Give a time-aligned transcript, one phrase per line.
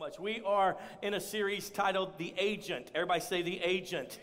[0.00, 0.18] much.
[0.18, 2.90] We are in a series titled The Agent.
[2.94, 4.18] Everybody say The Agent.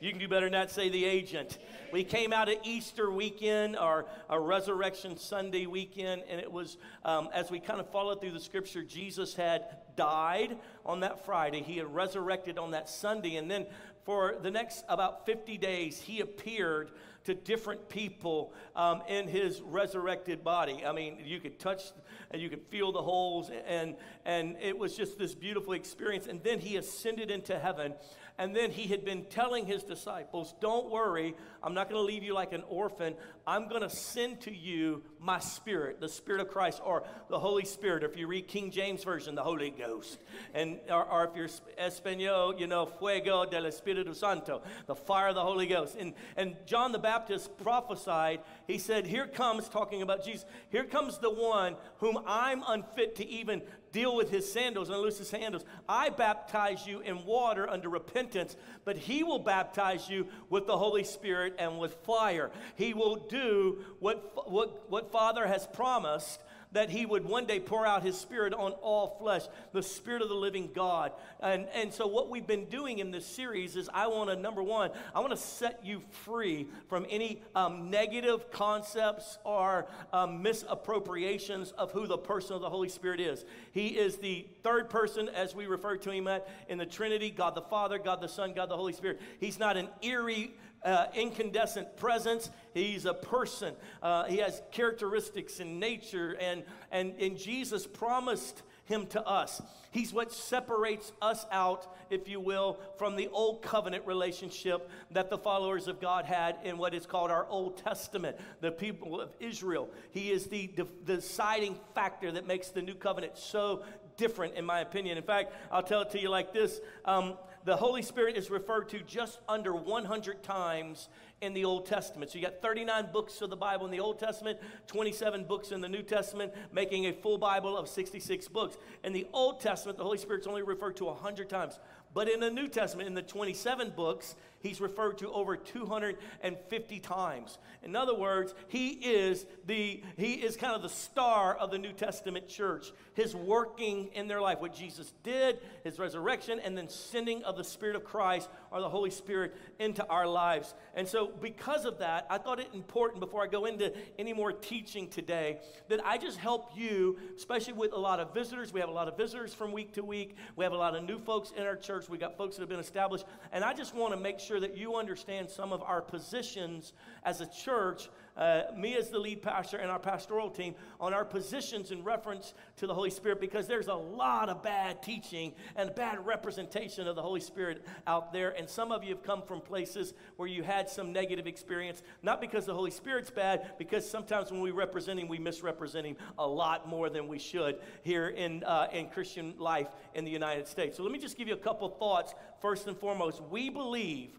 [0.00, 1.58] You can do better than that, say The Agent.
[1.92, 7.48] We came out of Easter weekend, our, Resurrection Sunday weekend, and it was, um, as
[7.48, 11.62] we kind of followed through the scripture, Jesus had died on that Friday.
[11.62, 13.36] He had resurrected on that Sunday.
[13.36, 13.66] And then
[14.04, 16.90] for the next about 50 days, he appeared
[17.24, 20.84] to different people um, in his resurrected body.
[20.84, 21.92] I mean, you could touch
[22.30, 26.26] and you could feel the holes, and, and it was just this beautiful experience.
[26.26, 27.94] And then he ascended into heaven.
[28.40, 32.22] And then he had been telling his disciples, Don't worry, I'm not going to leave
[32.22, 33.14] you like an orphan.
[33.46, 37.66] I'm going to send to you my spirit, the Spirit of Christ, or the Holy
[37.66, 38.02] Spirit.
[38.02, 40.18] If you read King James Version, the Holy Ghost.
[40.54, 45.34] And, or, or if you're Espanol, you know, Fuego del Espíritu Santo, the fire of
[45.34, 45.96] the Holy Ghost.
[46.00, 51.18] And, and John the Baptist prophesied, he said, Here comes, talking about Jesus, here comes
[51.18, 53.60] the one whom I'm unfit to even
[53.92, 55.64] deal with his sandals and loose his sandals.
[55.88, 61.04] I baptize you in water under repentance, but he will baptize you with the Holy
[61.04, 62.50] Spirit and with fire.
[62.76, 66.40] He will do what, what, what Father has promised
[66.72, 70.28] that he would one day pour out his spirit on all flesh, the spirit of
[70.28, 71.12] the living God.
[71.40, 74.62] And, and so, what we've been doing in this series is I want to, number
[74.62, 81.72] one, I want to set you free from any um, negative concepts or um, misappropriations
[81.72, 83.44] of who the person of the Holy Spirit is.
[83.72, 87.54] He is the third person, as we refer to him at in the Trinity God
[87.54, 89.20] the Father, God the Son, God the Holy Spirit.
[89.38, 92.50] He's not an eerie, uh, incandescent presence.
[92.74, 93.74] He's a person.
[94.02, 99.62] Uh, he has characteristics in nature, and, and, and Jesus promised him to us.
[99.92, 105.38] He's what separates us out, if you will, from the old covenant relationship that the
[105.38, 109.88] followers of God had in what is called our Old Testament, the people of Israel.
[110.10, 113.82] He is the, the deciding factor that makes the new covenant so
[114.20, 115.16] different, in my opinion.
[115.16, 118.88] In fact, I'll tell it to you like this um, the Holy Spirit is referred
[118.90, 121.08] to just under 100 times
[121.42, 122.30] in the Old Testament.
[122.30, 125.82] So you got 39 books of the Bible in the Old Testament, 27 books in
[125.82, 128.76] the New Testament, making a full Bible of 66 books.
[129.04, 131.78] In the Old Testament, the Holy Spirit's only referred to 100 times.
[132.14, 137.58] But in the New Testament, in the 27 books, he's referred to over 250 times.
[137.82, 141.92] In other words, he is the he is kind of the star of the New
[141.92, 142.92] Testament church.
[143.14, 147.64] His working in their life, what Jesus did, his resurrection, and then sending of the
[147.64, 150.74] Spirit of Christ or the Holy Spirit into our lives.
[150.94, 154.52] And so, because of that, I thought it important before I go into any more
[154.52, 155.58] teaching today
[155.88, 158.72] that I just help you, especially with a lot of visitors.
[158.72, 160.36] We have a lot of visitors from week to week.
[160.56, 162.08] We have a lot of new folks in our church.
[162.08, 164.76] We got folks that have been established, and I just want to make sure that
[164.76, 166.92] you understand some of our positions
[167.24, 171.24] as a church, uh, me as the lead pastor and our pastoral team, on our
[171.24, 175.94] positions in reference to the Holy Spirit because there's a lot of bad teaching and
[175.94, 178.50] bad representation of the Holy Spirit out there.
[178.50, 182.40] And some of you have come from places where you had some negative experience, not
[182.40, 186.46] because the Holy Spirit's bad, because sometimes when we represent Him, we misrepresent Him a
[186.46, 190.96] lot more than we should here in, uh, in Christian life in the United States.
[190.96, 192.34] So let me just give you a couple thoughts.
[192.60, 194.30] First and foremost, we believe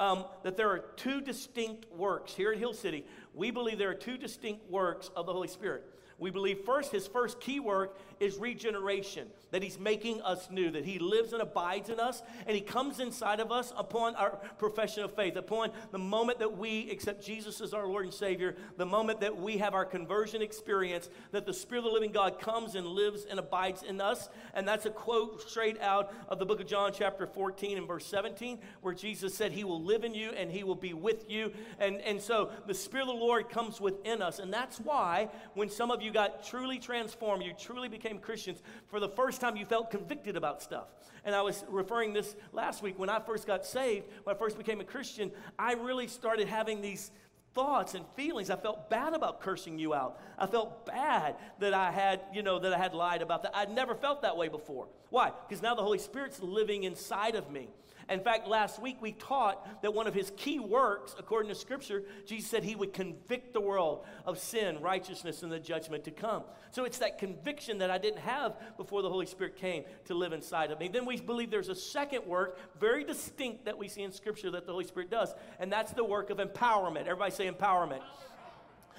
[0.00, 3.04] um, that there are two distinct works here at Hill City.
[3.34, 5.84] We believe there are two distinct works of the Holy Spirit.
[6.18, 10.84] We believe first, his first key work is regeneration, that he's making us new, that
[10.84, 15.04] he lives and abides in us, and he comes inside of us upon our profession
[15.04, 18.86] of faith, upon the moment that we accept Jesus as our Lord and Savior, the
[18.86, 22.74] moment that we have our conversion experience, that the Spirit of the living God comes
[22.74, 24.28] and lives and abides in us.
[24.54, 28.06] And that's a quote straight out of the book of John, chapter 14 and verse
[28.06, 31.52] 17, where Jesus said, He will live in you and He will be with you.
[31.78, 34.38] And, and so the Spirit of the Lord comes within us.
[34.38, 39.00] And that's why when some of you got truly transformed, you truly became Christians, for
[39.00, 40.88] the first time you felt convicted about stuff.
[41.24, 44.58] And I was referring this last week when I first got saved, when I first
[44.58, 47.10] became a Christian, I really started having these
[47.54, 48.50] thoughts and feelings.
[48.50, 50.20] I felt bad about cursing you out.
[50.38, 53.56] I felt bad that I had, you know, that I had lied about that.
[53.56, 54.88] I'd never felt that way before.
[55.10, 55.30] Why?
[55.48, 57.68] Because now the Holy Spirit's living inside of me.
[58.08, 62.04] In fact, last week we taught that one of his key works, according to Scripture,
[62.26, 66.42] Jesus said he would convict the world of sin, righteousness, and the judgment to come.
[66.70, 70.32] So it's that conviction that I didn't have before the Holy Spirit came to live
[70.32, 70.88] inside of me.
[70.88, 74.66] Then we believe there's a second work, very distinct, that we see in Scripture that
[74.66, 77.02] the Holy Spirit does, and that's the work of empowerment.
[77.02, 78.02] Everybody say empowerment.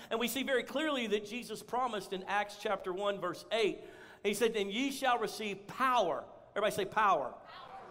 [0.09, 3.79] And we see very clearly that Jesus promised in Acts chapter 1, verse 8,
[4.23, 6.23] he said, And ye shall receive power.
[6.55, 7.33] Everybody say power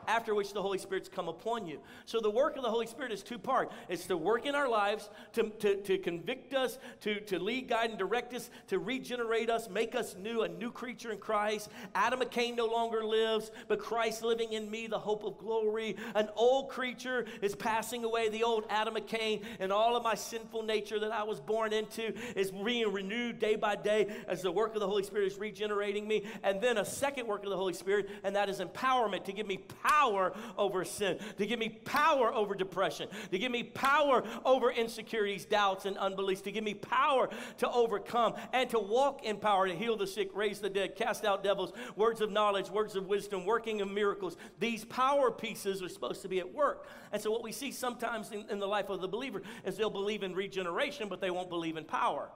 [0.06, 1.80] after which the Holy Spirit's come upon you.
[2.04, 3.70] So the work of the Holy Spirit is two part.
[3.88, 7.90] It's to work in our lives, to, to, to convict us, to, to lead, guide,
[7.90, 11.70] and direct us, to regenerate us, make us new, a new creature in Christ.
[11.94, 15.96] Adam McCain no longer lives, but Christ living in me, the hope of glory.
[16.14, 20.62] An old creature is passing away, the old Adam McCain, and all of my sinful
[20.62, 24.74] nature that I was born into is being renewed day by day as the work
[24.74, 26.24] of the Holy Spirit is regenerating me.
[26.42, 29.46] And then a second work of the Holy Spirit, and that is empowerment to give
[29.46, 29.93] me power
[30.56, 35.84] over sin, to give me power over depression, to give me power over insecurities, doubts,
[35.84, 39.96] and unbeliefs, to give me power to overcome and to walk in power, to heal
[39.96, 43.80] the sick, raise the dead, cast out devils, words of knowledge, words of wisdom, working
[43.80, 44.36] of miracles.
[44.58, 46.86] These power pieces are supposed to be at work.
[47.12, 49.90] And so, what we see sometimes in, in the life of the believer is they'll
[49.90, 52.28] believe in regeneration, but they won't believe in power.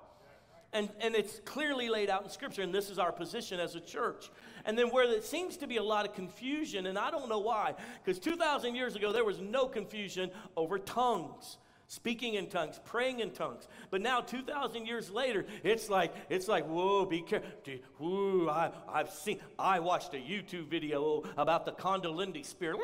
[0.73, 3.81] And, and it's clearly laid out in Scripture, and this is our position as a
[3.81, 4.31] church.
[4.65, 7.39] And then where there seems to be a lot of confusion, and I don't know
[7.39, 7.75] why,
[8.05, 11.59] because 2,000 years ago there was no confusion over tongues
[11.89, 13.67] speaking in tongues, praying in tongues.
[13.91, 17.51] But now, 2,000 years later, it's like, it's like, whoa, be careful.
[17.97, 22.79] Whoa, I, I've seen, I watched a YouTube video about the Kundalini spirit.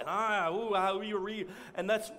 [0.00, 2.12] And I, ooh, I, read, and that's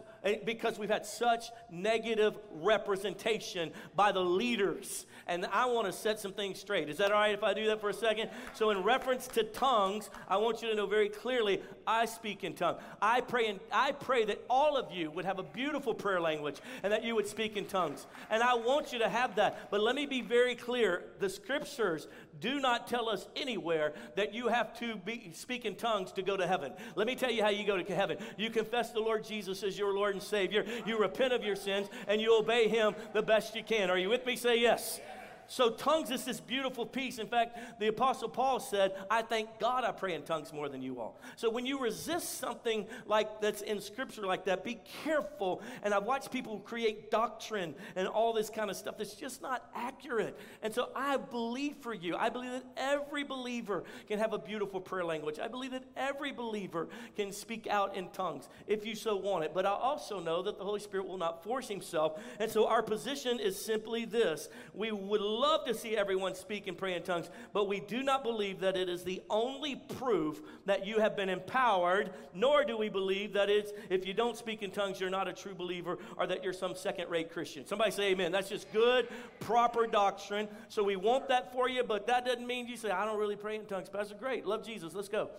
[0.46, 6.34] because we've had such negative representation by the leaders and I want to set some
[6.34, 6.90] things straight.
[6.90, 8.30] Is that all right if I do that for a second?
[8.54, 12.54] So, in reference to tongues, I want you to know very clearly I speak in
[12.54, 12.82] tongues.
[13.02, 16.58] I pray, and I pray that all of you would have a beautiful prayer language
[16.84, 18.06] and that you would speak in tongues.
[18.30, 19.72] And I want you to have that.
[19.72, 22.08] But let me be very clear the scriptures
[22.40, 26.36] do not tell us anywhere that you have to be, speak in tongues to go
[26.36, 26.74] to heaven.
[26.96, 28.18] Let me tell you how you go to heaven.
[28.38, 31.88] You confess the Lord Jesus as your Lord and Savior, you repent of your sins,
[32.08, 33.90] and you obey Him the best you can.
[33.90, 34.36] Are you with me?
[34.36, 35.00] Say yes.
[35.48, 37.20] So, tongues is this beautiful piece.
[37.20, 40.82] In fact, the Apostle Paul said, I thank God I pray in tongues more than
[40.82, 41.20] you all.
[41.36, 45.62] So, when you resist something like that's in Scripture like that, be careful.
[45.84, 49.70] And I've watched people create doctrine and all this kind of stuff that's just not
[49.76, 50.38] accurate.
[50.62, 52.16] And so, I believe for you.
[52.16, 55.40] I believe that every believer can have a beautiful prayer language.
[55.40, 59.54] I believe that every believer can speak out in tongues if you so want it.
[59.54, 62.20] But I also know that the Holy Spirit will not force himself.
[62.40, 66.78] And so, our position is simply this we would love to see everyone speak and
[66.78, 70.86] pray in tongues, but we do not believe that it is the only proof that
[70.86, 74.72] you have been empowered, nor do we believe that it's if you don't speak in
[74.72, 77.66] tongues, you're not a true believer or that you're some second rate Christian.
[77.66, 78.32] Somebody say amen.
[78.32, 79.08] That's just good,
[79.40, 80.48] proper doctrine.
[80.70, 83.36] So we want that for you, but that doesn't mean you say, I don't really
[83.36, 83.90] pray in tongues.
[83.90, 84.46] Pastor, great.
[84.46, 84.94] Love Jesus.
[84.94, 85.30] Let's go.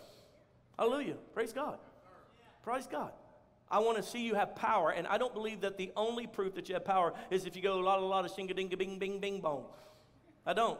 [0.78, 1.16] Hallelujah.
[1.32, 1.78] Praise God.
[2.62, 3.12] Praise God.
[3.70, 4.90] I want to see you have power.
[4.90, 7.62] And I don't believe that the only proof that you have power is if you
[7.62, 9.64] go a lot, a lot of shinga dinga bing bing bing bong.
[10.46, 10.78] I don't.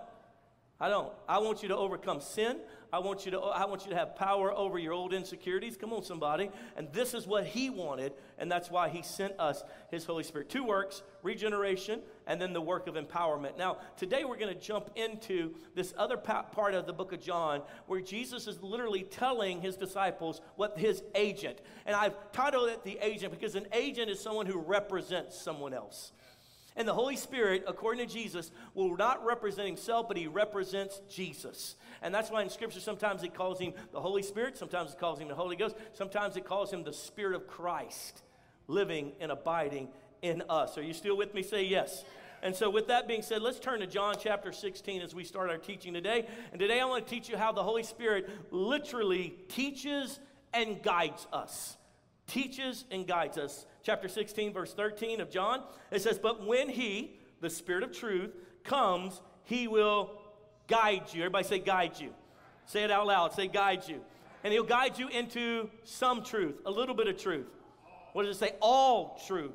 [0.85, 1.11] I don't.
[1.27, 2.59] I want you to overcome sin.
[2.93, 5.79] I want you to I want you to have power over your old insecurities.
[5.79, 6.51] Come on somebody.
[6.77, 10.51] And this is what he wanted and that's why he sent us his Holy Spirit.
[10.51, 13.57] Two works, regeneration and then the work of empowerment.
[13.57, 17.63] Now, today we're going to jump into this other part of the book of John
[17.87, 21.63] where Jesus is literally telling his disciples what his agent.
[21.87, 26.13] And I've titled it the agent because an agent is someone who represents someone else.
[26.77, 31.77] And the Holy Spirit, according to Jesus, will not represent himself, but he represents Jesus.
[32.03, 35.21] And that's why in Scripture sometimes it calls him the Holy Spirit, sometimes it calls
[35.21, 38.23] him the Holy Ghost, sometimes it calls him the Spirit of Christ
[38.67, 39.89] living and abiding
[40.23, 40.77] in us.
[40.77, 41.43] Are you still with me?
[41.43, 42.05] Say yes.
[42.43, 45.49] And so, with that being said, let's turn to John chapter 16 as we start
[45.49, 46.27] our teaching today.
[46.51, 50.19] And today I want to teach you how the Holy Spirit literally teaches
[50.53, 51.77] and guides us.
[52.27, 55.63] Teaches and guides us chapter 16, verse 13 of John.
[55.91, 58.31] It says, But when he, the Spirit of truth,
[58.65, 60.11] comes, he will
[60.67, 61.21] guide you.
[61.21, 62.13] Everybody say, guide you.
[62.67, 63.35] Say it out loud.
[63.35, 64.01] Say, guide you.
[64.43, 67.47] And he'll guide you into some truth, a little bit of truth.
[68.15, 68.53] What does it say?
[68.61, 69.53] All truth.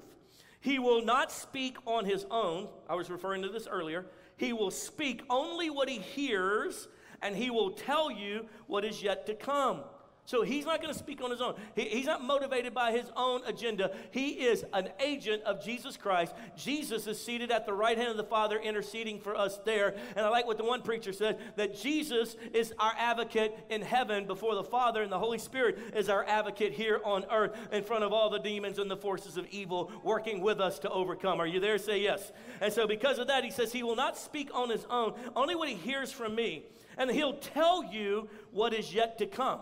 [0.61, 2.67] He will not speak on his own.
[2.87, 4.05] I was referring to this earlier.
[4.37, 6.87] He will speak only what he hears,
[7.21, 9.81] and he will tell you what is yet to come.
[10.29, 11.55] So he's not going to speak on his own.
[11.73, 13.89] He, he's not motivated by his own agenda.
[14.11, 16.35] He is an agent of Jesus Christ.
[16.55, 19.95] Jesus is seated at the right hand of the Father, interceding for us there.
[20.15, 24.27] And I like what the one preacher said that Jesus is our advocate in heaven
[24.27, 28.03] before the Father, and the Holy Spirit is our advocate here on earth in front
[28.03, 31.41] of all the demons and the forces of evil working with us to overcome.
[31.41, 31.79] Are you there?
[31.79, 32.31] Say yes.
[32.61, 35.55] And so, because of that, he says he will not speak on his own, only
[35.55, 36.65] what he hears from me.
[36.99, 39.61] And he'll tell you what is yet to come.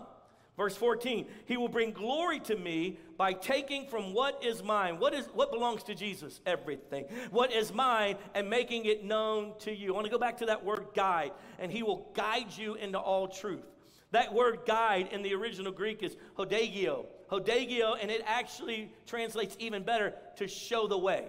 [0.58, 4.98] Verse 14, he will bring glory to me by taking from what is mine.
[4.98, 6.40] What is what belongs to Jesus?
[6.44, 7.04] Everything.
[7.30, 9.92] What is mine and making it known to you.
[9.92, 12.98] I want to go back to that word guide, and he will guide you into
[12.98, 13.62] all truth.
[14.10, 17.06] That word guide in the original Greek is hodagio.
[17.30, 21.26] Hodagio, and it actually translates even better to show the way.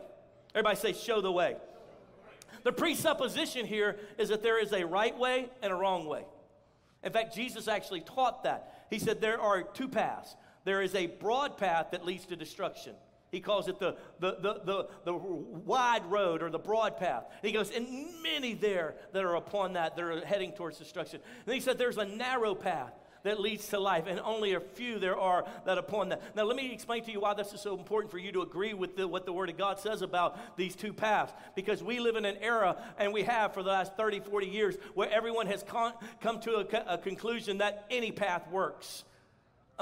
[0.56, 1.56] Everybody say, show the way.
[2.64, 6.24] The presupposition here is that there is a right way and a wrong way.
[7.04, 8.79] In fact, Jesus actually taught that.
[8.90, 10.36] He said there are two paths.
[10.66, 12.94] There is a broad path that leads to destruction.
[13.32, 17.26] He calls it the, the, the, the, the wide road or the broad path.
[17.30, 21.22] And he goes, and many there that are upon that that are heading towards destruction.
[21.46, 25.00] And he said there's a narrow path that leads to life, and only a few
[25.00, 26.36] there are that upon that.
[26.36, 28.74] Now, let me explain to you why this is so important for you to agree
[28.74, 31.34] with the, what the Word of God says about these two paths.
[31.56, 34.76] Because we live in an era, and we have for the last 30, 40 years,
[34.94, 39.04] where everyone has con- come to a, a conclusion that any path works.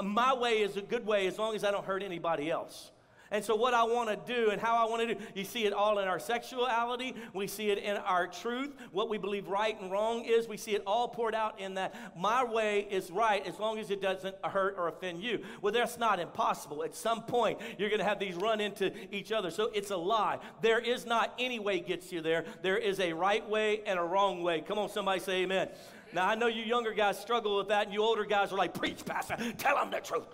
[0.02, 2.92] My way is a good way as long as I don't hurt anybody else.
[3.30, 5.66] And so, what I want to do and how I want to do, you see
[5.66, 7.14] it all in our sexuality.
[7.34, 8.74] We see it in our truth.
[8.90, 10.48] What we believe right and wrong is.
[10.48, 13.90] We see it all poured out in that my way is right as long as
[13.90, 15.40] it doesn't hurt or offend you.
[15.60, 16.82] Well, that's not impossible.
[16.82, 19.50] At some point, you're going to have these run into each other.
[19.50, 20.38] So, it's a lie.
[20.62, 22.46] There is not any way gets you there.
[22.62, 24.62] There is a right way and a wrong way.
[24.62, 25.68] Come on, somebody say amen.
[26.14, 28.72] Now, I know you younger guys struggle with that, and you older guys are like,
[28.72, 30.24] Preach, Pastor, tell them the truth.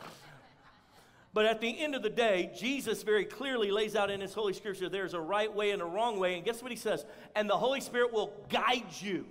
[1.34, 4.52] But at the end of the day, Jesus very clearly lays out in his Holy
[4.52, 6.36] Scripture there's a right way and a wrong way.
[6.36, 7.04] And guess what he says?
[7.34, 9.26] And the Holy Spirit will guide you.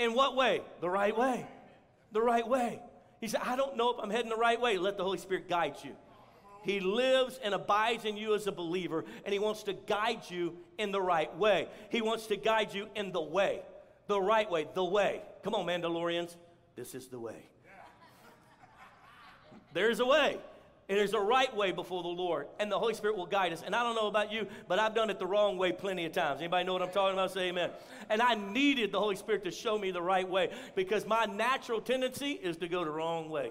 [0.00, 0.62] In what way?
[0.80, 1.46] The right way.
[2.10, 2.80] The right way.
[3.20, 4.76] He said, I don't know if I'm heading the right way.
[4.76, 5.92] Let the Holy Spirit guide you.
[6.64, 10.56] He lives and abides in you as a believer, and He wants to guide you
[10.78, 11.68] in the right way.
[11.90, 13.62] He wants to guide you in the way,
[14.08, 15.22] the right way, the way.
[15.44, 16.34] Come on, Mandalorians.
[16.74, 17.50] This is the way.
[19.74, 20.38] There's a way.
[20.88, 23.62] And there's a right way before the Lord, and the Holy Spirit will guide us.
[23.64, 26.12] And I don't know about you, but I've done it the wrong way plenty of
[26.12, 26.40] times.
[26.40, 27.30] Anybody know what I'm talking about?
[27.30, 27.70] Say amen.
[28.10, 31.80] And I needed the Holy Spirit to show me the right way because my natural
[31.80, 33.50] tendency is to go the wrong way.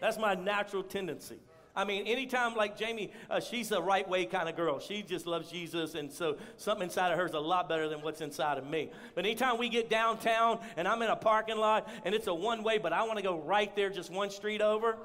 [0.00, 1.38] That's my natural tendency.
[1.74, 4.80] I mean, anytime like Jamie, uh, she's a right way kind of girl.
[4.80, 8.02] She just loves Jesus, and so something inside of her is a lot better than
[8.02, 8.90] what's inside of me.
[9.14, 12.64] But anytime we get downtown and I'm in a parking lot and it's a one
[12.64, 14.96] way, but I want to go right there, just one street over,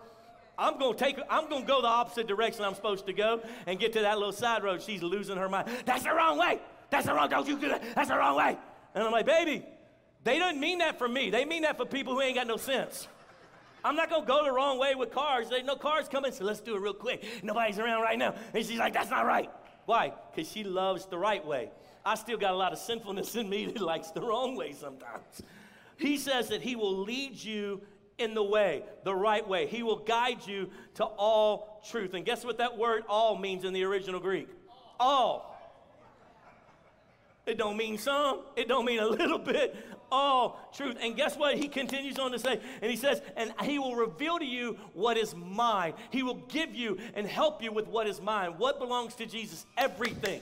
[0.58, 3.94] I'm to take I'm to go the opposite direction I'm supposed to go and get
[3.94, 4.82] to that little side road.
[4.82, 5.70] She's losing her mind.
[5.86, 6.60] That's the wrong way.
[6.90, 7.30] That's the wrong.
[7.30, 7.84] Don't you do that.
[7.96, 8.58] That's the wrong way.
[8.94, 9.66] And I'm like, baby,
[10.24, 11.30] they don't mean that for me.
[11.30, 13.08] They mean that for people who ain't got no sense.
[13.84, 15.50] I'm not gonna go the wrong way with cars.
[15.50, 17.26] There's no cars coming, so let's do it real quick.
[17.44, 18.36] Nobody's around right now.
[18.54, 19.50] And she's like, that's not right.
[19.86, 20.14] Why?
[20.34, 21.72] Because she loves the right way.
[22.06, 25.42] I still got a lot of sinfulness in me that likes the wrong way sometimes.
[25.98, 27.82] He says that he will lead you
[28.18, 29.68] in the way, the right way.
[29.68, 32.14] He will guide you to all truth.
[32.14, 34.48] And guess what that word all means in the original Greek?
[35.00, 35.54] All.
[37.46, 39.76] It don't mean some, it don't mean a little bit.
[40.12, 40.98] All truth.
[41.02, 41.58] And guess what?
[41.58, 45.18] He continues on to say, and he says, and he will reveal to you what
[45.18, 45.94] is mine.
[46.12, 48.54] He will give you and help you with what is mine.
[48.58, 49.66] What belongs to Jesus?
[49.76, 50.42] Everything.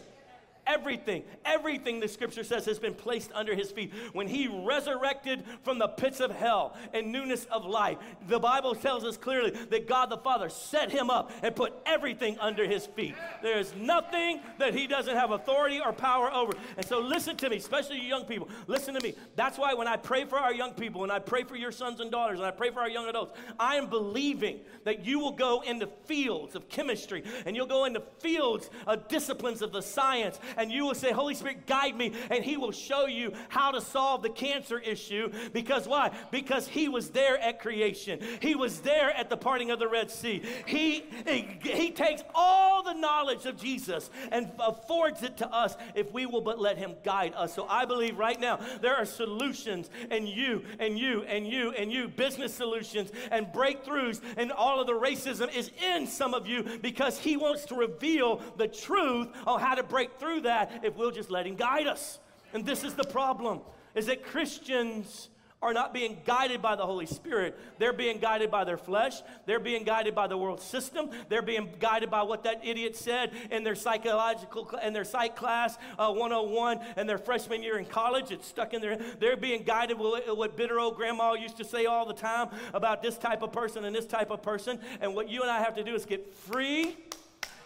[0.68, 3.92] Everything, everything the scripture says has been placed under his feet.
[4.14, 9.04] When he resurrected from the pits of hell and newness of life, the Bible tells
[9.04, 13.16] us clearly that God the Father set him up and put everything under his feet.
[13.42, 16.54] There is nothing that he doesn't have authority or power over.
[16.78, 18.50] And so listen to me, especially you young people.
[18.68, 19.16] Listen to me.
[19.36, 22.00] That's why when I pray for our young people, and I pray for your sons
[22.00, 25.32] and daughters, and I pray for our young adults, I am believing that you will
[25.32, 30.40] go into fields of chemistry and you'll go into fields of disciplines of the science
[30.58, 33.82] and you will say, Holy Spirit, guide me, and He will show you how to
[33.82, 35.32] solve the cancer issue.
[35.54, 36.12] Because why?
[36.32, 40.12] Because He was there at creation, He was there at the parting of the Red
[40.12, 40.42] Sea.
[40.66, 46.26] He, he, takes all the knowledge of Jesus and affords it to us if we
[46.26, 47.54] will but let Him guide us.
[47.54, 51.92] So I believe right now there are solutions, and you, and you, and you, and
[51.92, 56.64] you, business solutions and breakthroughs, and all of the racism is in some of you
[56.82, 61.12] because He wants to reveal the truth on how to break through that if we'll
[61.12, 62.20] just let Him guide us.
[62.54, 63.62] And this is the problem,
[63.96, 65.30] is that Christians
[65.62, 67.58] are not being guided by the Holy Spirit.
[67.78, 69.22] They're being guided by their flesh.
[69.46, 71.12] They're being guided by the world system.
[71.30, 75.78] They're being guided by what that idiot said in their psychological in their psych class
[76.00, 78.32] uh, 101 and their freshman year in college.
[78.32, 78.98] It's stuck in there.
[79.20, 83.04] They're being guided with what bitter old grandma used to say all the time about
[83.04, 84.80] this type of person and this type of person.
[85.00, 86.98] And what you and I have to do is get free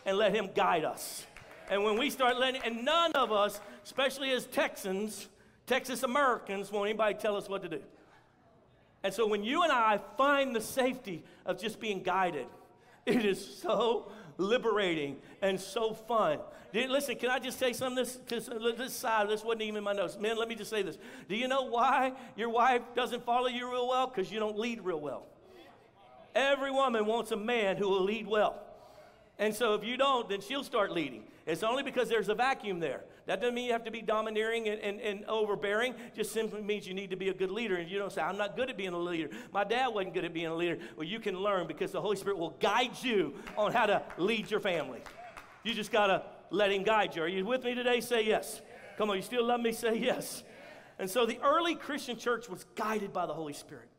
[0.05, 1.25] and let Him guide us.
[1.69, 5.27] And when we start letting, and none of us, especially as Texans,
[5.67, 7.81] Texas Americans, won't anybody tell us what to do.
[9.03, 12.47] And so when you and I find the safety of just being guided,
[13.05, 16.39] It is so liberating and so fun.
[16.73, 17.95] Listen, can I just say something?
[17.95, 20.17] This, this, this side, this wasn't even in my notes.
[20.19, 20.97] Men, let me just say this.
[21.29, 24.07] Do you know why your wife doesn't follow you real well?
[24.07, 25.25] Because you don't lead real well.
[26.33, 28.61] Every woman wants a man who will lead well.
[29.39, 31.23] And so if you don't, then she'll start leading.
[31.45, 33.03] It's only because there's a vacuum there.
[33.27, 35.93] That doesn't mean you have to be domineering and, and, and overbearing.
[36.15, 37.75] Just simply means you need to be a good leader.
[37.75, 39.29] And you don't say, I'm not good at being a leader.
[39.53, 40.79] My dad wasn't good at being a leader.
[40.95, 44.49] Well, you can learn because the Holy Spirit will guide you on how to lead
[44.49, 45.01] your family.
[45.63, 47.21] You just got to let Him guide you.
[47.21, 48.01] Are you with me today?
[48.01, 48.61] Say yes.
[48.97, 49.71] Come on, you still love me?
[49.71, 50.43] Say yes.
[50.97, 53.89] And so the early Christian church was guided by the Holy Spirit.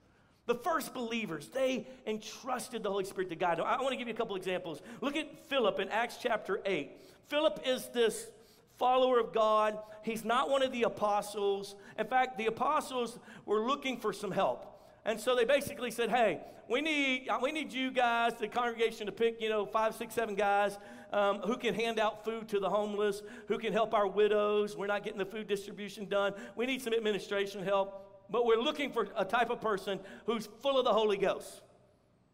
[0.47, 3.67] The first believers, they entrusted the Holy Spirit to guide them.
[3.67, 4.81] I want to give you a couple examples.
[5.01, 6.93] Look at Philip in Acts chapter 8.
[7.29, 8.29] Philip is this
[8.79, 9.79] follower of God.
[10.03, 11.75] He's not one of the apostles.
[11.99, 14.73] In fact, the apostles were looking for some help.
[15.05, 19.13] And so they basically said, hey, we need, we need you guys, the congregation, to
[19.13, 20.79] pick, you know, five, six, seven guys
[21.13, 24.77] um, who can hand out food to the homeless, who can help our widows.
[24.77, 26.35] We're not getting the food distribution done.
[26.55, 30.79] We need some administration help but we're looking for a type of person who's full
[30.79, 31.63] of the Holy Ghost.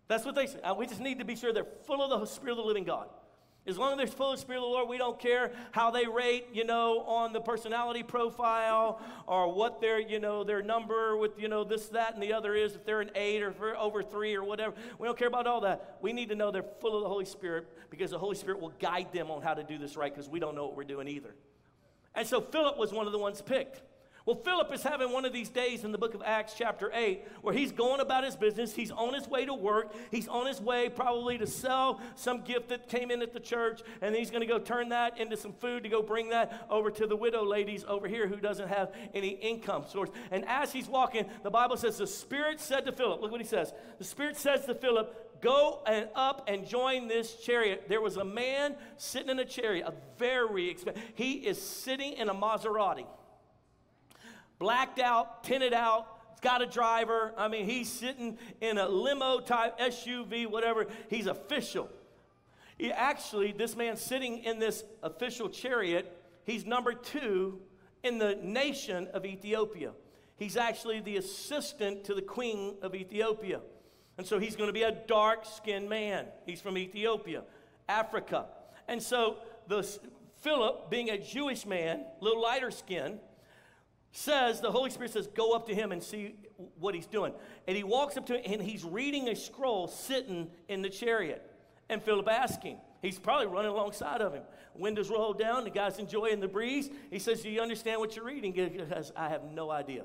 [0.09, 0.61] That's what they say.
[0.61, 2.85] Uh, we just need to be sure they're full of the Spirit of the living
[2.85, 3.09] God.
[3.65, 5.93] As long as they're full of the Spirit of the Lord, we don't care how
[5.93, 11.17] they rate, you know, on the personality profile or what their, you know, their number
[11.17, 14.03] with, you know, this, that, and the other is, if they're an eight or over
[14.03, 14.75] three or whatever.
[14.99, 15.99] We don't care about all that.
[16.03, 18.73] We need to know they're full of the Holy Spirit because the Holy Spirit will
[18.81, 21.07] guide them on how to do this right because we don't know what we're doing
[21.07, 21.37] either.
[22.17, 23.81] And so Philip was one of the ones picked.
[24.25, 27.25] Well, Philip is having one of these days in the book of Acts, chapter 8,
[27.41, 28.73] where he's going about his business.
[28.73, 29.93] He's on his way to work.
[30.13, 33.81] He's on his way probably to sell some gift that came in at the church,
[34.01, 36.91] and he's going to go turn that into some food to go bring that over
[36.93, 40.11] to the widow ladies over here who doesn't have any income source.
[40.31, 43.47] And as he's walking, the Bible says, The Spirit said to Philip, look what he
[43.47, 43.73] says.
[43.99, 47.87] The Spirit says to Philip, Go and up and join this chariot.
[47.89, 51.03] There was a man sitting in a chariot, a very expensive.
[51.17, 53.07] He is sitting in a Maserati
[54.63, 56.41] blacked out, tinted out.
[56.41, 57.33] Got a driver.
[57.37, 60.87] I mean, he's sitting in a limo type SUV, whatever.
[61.11, 61.89] He's official.
[62.79, 67.61] He actually, this man sitting in this official chariot, he's number two
[68.05, 69.93] in the nation of Ethiopia.
[70.37, 73.61] He's actually the assistant to the queen of Ethiopia.
[74.17, 76.27] And so he's going to be a dark skinned man.
[76.47, 77.43] He's from Ethiopia,
[77.89, 78.47] Africa.
[78.87, 79.83] And so the
[80.41, 83.19] Philip, being a Jewish man, a little lighter skinned,
[84.13, 86.37] says, the Holy Spirit says, go up to him and see
[86.79, 87.33] what he's doing.
[87.67, 91.51] And he walks up to him and he's reading a scroll sitting in the chariot.
[91.89, 94.43] And Philip asking, he's probably running alongside of him.
[94.75, 96.91] Windows rolled down, the guy's enjoying the breeze.
[97.11, 98.55] He says, Do you understand what you're reading?
[98.55, 100.05] He says, I have no idea.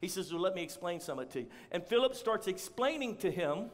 [0.00, 1.46] He says, Well, let me explain some of it to you.
[1.70, 3.66] And Philip starts explaining to him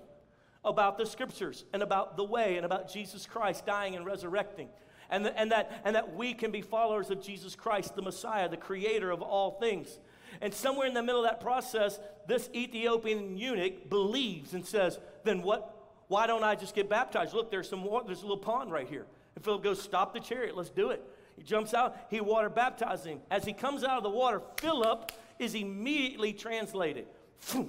[0.65, 4.69] about the scriptures and about the way and about Jesus Christ dying and resurrecting
[5.11, 8.49] and, the, and, that, and that we can be followers of Jesus Christ, the Messiah,
[8.49, 9.99] the creator of all things.
[10.41, 15.43] And somewhere in the middle of that process, this Ethiopian eunuch believes and says, Then
[15.43, 15.71] what?
[16.09, 17.35] Why don't I just get baptized?
[17.35, 19.07] Look, there's some water, there's a little pond right here.
[19.35, 21.03] And Philip goes, Stop the chariot, let's do it.
[21.37, 23.21] He jumps out, he water baptizes him.
[23.31, 27.07] As he comes out of the water, Philip is immediately translated.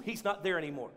[0.04, 0.90] He's not there anymore.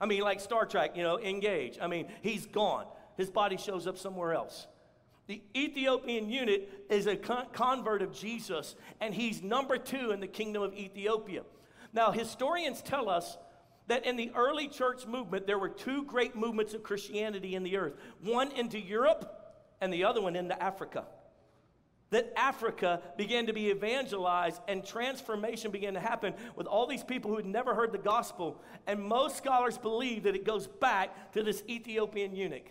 [0.00, 1.78] I mean, like Star Trek, you know, engage.
[1.80, 2.86] I mean, he's gone.
[3.16, 4.66] His body shows up somewhere else.
[5.32, 10.26] The Ethiopian eunuch is a con- convert of Jesus, and he's number two in the
[10.26, 11.44] kingdom of Ethiopia.
[11.94, 13.38] Now, historians tell us
[13.86, 17.78] that in the early church movement, there were two great movements of Christianity in the
[17.78, 21.06] earth one into Europe, and the other one into Africa.
[22.10, 27.30] That Africa began to be evangelized and transformation began to happen with all these people
[27.30, 28.60] who had never heard the gospel.
[28.86, 32.66] And most scholars believe that it goes back to this Ethiopian eunuch.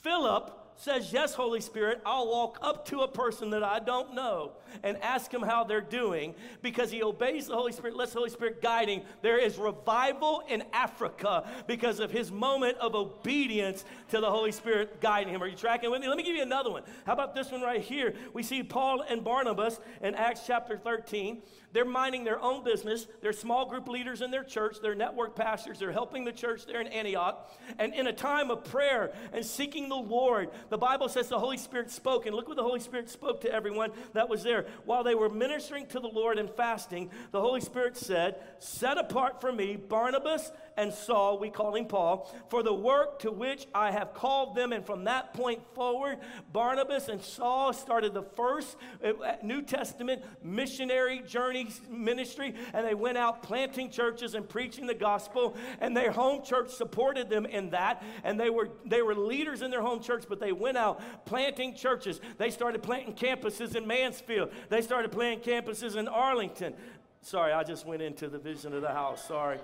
[0.00, 4.52] Philip says, Yes, Holy Spirit, I'll walk up to a person that I don't know
[4.82, 8.30] and ask him how they're doing because he obeys the Holy Spirit, lets the Holy
[8.30, 9.02] Spirit guiding.
[9.22, 15.00] There is revival in Africa because of his moment of obedience to the Holy Spirit
[15.00, 15.42] guiding him.
[15.42, 16.08] Are you tracking with me?
[16.08, 16.82] Let me give you another one.
[17.06, 18.14] How about this one right here?
[18.32, 21.42] We see Paul and Barnabas in Acts chapter 13.
[21.74, 23.08] They're minding their own business.
[23.20, 24.76] They're small group leaders in their church.
[24.80, 25.80] They're network pastors.
[25.80, 27.50] They're helping the church there in Antioch.
[27.80, 31.56] And in a time of prayer and seeking the Lord, the Bible says the Holy
[31.56, 32.26] Spirit spoke.
[32.26, 34.66] And look what the Holy Spirit spoke to everyone that was there.
[34.84, 39.40] While they were ministering to the Lord and fasting, the Holy Spirit said, Set apart
[39.40, 43.90] for me Barnabas and Saul, we call him Paul, for the work to which I
[43.90, 44.72] have called them.
[44.72, 46.18] And from that point forward,
[46.52, 53.18] Barnabas and Saul started the first uh, New Testament missionary journey ministry, and they went
[53.18, 55.56] out planting churches and preaching the gospel.
[55.80, 59.70] And their home church supported them in that, and they were they were leaders in
[59.70, 62.20] their home church, but they went out planting churches.
[62.38, 64.50] They started planting campuses in Mansfield.
[64.68, 66.74] They started planting campuses in Arlington.
[67.22, 69.26] Sorry, I just went into the vision of the house.
[69.26, 69.58] Sorry.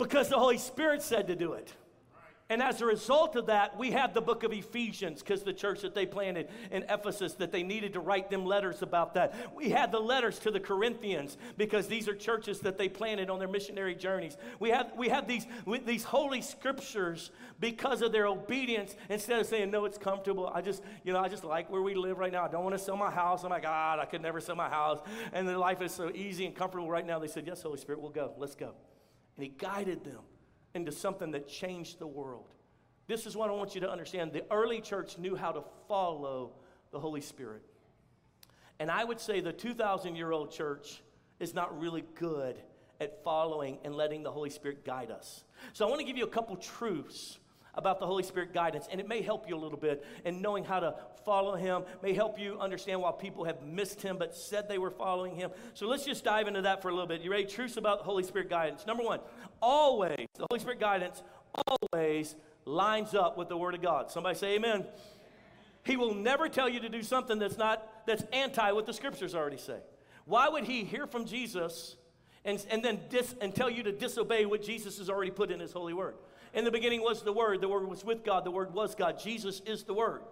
[0.00, 1.72] Because the Holy Spirit said to do it.
[2.48, 5.82] And as a result of that, we have the book of Ephesians, because the church
[5.82, 9.54] that they planted in Ephesus, that they needed to write them letters about that.
[9.54, 13.38] We had the letters to the Corinthians, because these are churches that they planted on
[13.38, 14.36] their missionary journeys.
[14.58, 15.46] We have, we have these,
[15.86, 18.96] these holy scriptures because of their obedience.
[19.08, 20.50] Instead of saying, no, it's comfortable.
[20.52, 22.44] I just, you know, I just like where we live right now.
[22.44, 23.42] I don't want to sell my house.
[23.42, 24.98] Oh I'm like God, I could never sell my house.
[25.32, 27.20] And the life is so easy and comfortable right now.
[27.20, 28.32] They said, yes, Holy Spirit, we'll go.
[28.38, 28.74] Let's go.
[29.36, 30.22] And he guided them
[30.74, 32.54] into something that changed the world.
[33.06, 34.32] This is what I want you to understand.
[34.32, 36.52] The early church knew how to follow
[36.92, 37.62] the Holy Spirit.
[38.78, 41.02] And I would say the 2,000 year old church
[41.38, 42.58] is not really good
[43.00, 45.44] at following and letting the Holy Spirit guide us.
[45.72, 47.38] So I want to give you a couple truths
[47.80, 50.62] about the Holy Spirit guidance, and it may help you a little bit in knowing
[50.64, 54.68] how to follow Him, may help you understand why people have missed Him but said
[54.68, 55.50] they were following Him.
[55.74, 57.22] So let's just dive into that for a little bit.
[57.22, 57.44] You ready?
[57.44, 58.86] Truths about the Holy Spirit guidance.
[58.86, 59.18] Number one,
[59.60, 61.22] always, the Holy Spirit guidance
[61.66, 64.10] always lines up with the Word of God.
[64.10, 64.84] Somebody say amen.
[65.82, 69.34] He will never tell you to do something that's not that's anti what the scriptures
[69.34, 69.78] already say.
[70.24, 71.96] Why would he hear from Jesus
[72.44, 75.60] and, and then dis, and tell you to disobey what Jesus has already put in
[75.60, 76.14] his holy word?
[76.52, 79.18] In the beginning was the Word, the Word was with God, the Word was God.
[79.18, 80.22] Jesus is the Word.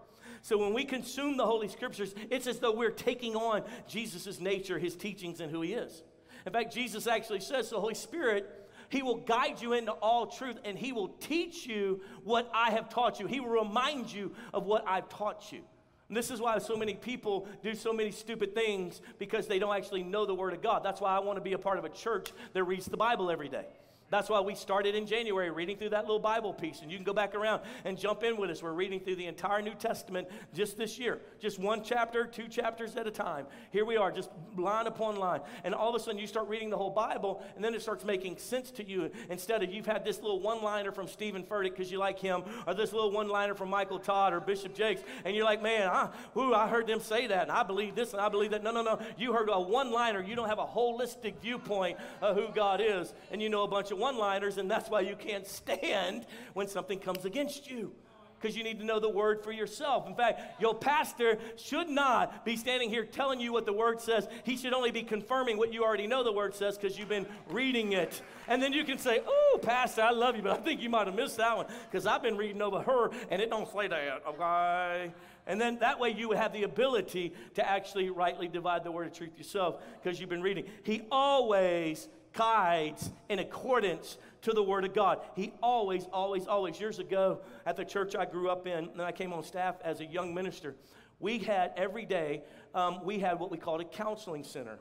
[0.43, 4.79] So when we consume the Holy Scriptures, it's as though we're taking on Jesus' nature,
[4.79, 6.03] his teachings, and who he is.
[6.47, 10.57] In fact, Jesus actually says the Holy Spirit, he will guide you into all truth
[10.65, 13.27] and he will teach you what I have taught you.
[13.27, 15.61] He will remind you of what I've taught you.
[16.09, 19.77] And this is why so many people do so many stupid things because they don't
[19.77, 20.83] actually know the Word of God.
[20.83, 23.31] That's why I want to be a part of a church that reads the Bible
[23.31, 23.67] every day.
[24.11, 26.81] That's why we started in January reading through that little Bible piece.
[26.81, 28.63] And you can go back around and jump in with us.
[28.63, 32.97] We're reading through the entire New Testament just this year, just one chapter, two chapters
[32.97, 33.47] at a time.
[33.71, 35.41] Here we are, just line upon line.
[35.65, 38.05] And all of a sudden, you start reading the whole Bible, and then it starts
[38.05, 39.11] making sense to you.
[39.29, 42.43] Instead of you've had this little one liner from Steven Furtick because you like him,
[42.67, 45.89] or this little one liner from Michael Todd or Bishop Jakes, and you're like, man,
[45.89, 48.63] I, I heard them say that, and I believe this, and I believe that.
[48.63, 48.99] No, no, no.
[49.19, 50.23] You heard a one liner.
[50.23, 53.91] You don't have a holistic viewpoint of who God is, and you know a bunch
[53.91, 57.93] of one liners, and that's why you can't stand when something comes against you.
[58.41, 60.07] Because you need to know the word for yourself.
[60.07, 64.29] In fact, your pastor should not be standing here telling you what the word says.
[64.45, 67.27] He should only be confirming what you already know the word says because you've been
[67.51, 68.23] reading it.
[68.47, 71.09] And then you can say, Oh, Pastor, I love you, but I think you might
[71.09, 74.23] have missed that one because I've been reading over her and it don't say that.
[74.29, 75.13] Okay.
[75.49, 79.07] And then that way you would have the ability to actually rightly divide the word
[79.07, 80.67] of truth yourself because you've been reading.
[80.85, 82.07] He always
[82.39, 85.19] guides in accordance to the Word of God.
[85.35, 89.11] He always, always, always, years ago at the church I grew up in, and I
[89.11, 90.77] came on staff as a young minister,
[91.19, 92.45] we had every day,
[92.77, 94.79] um, we had what we called a counseling center.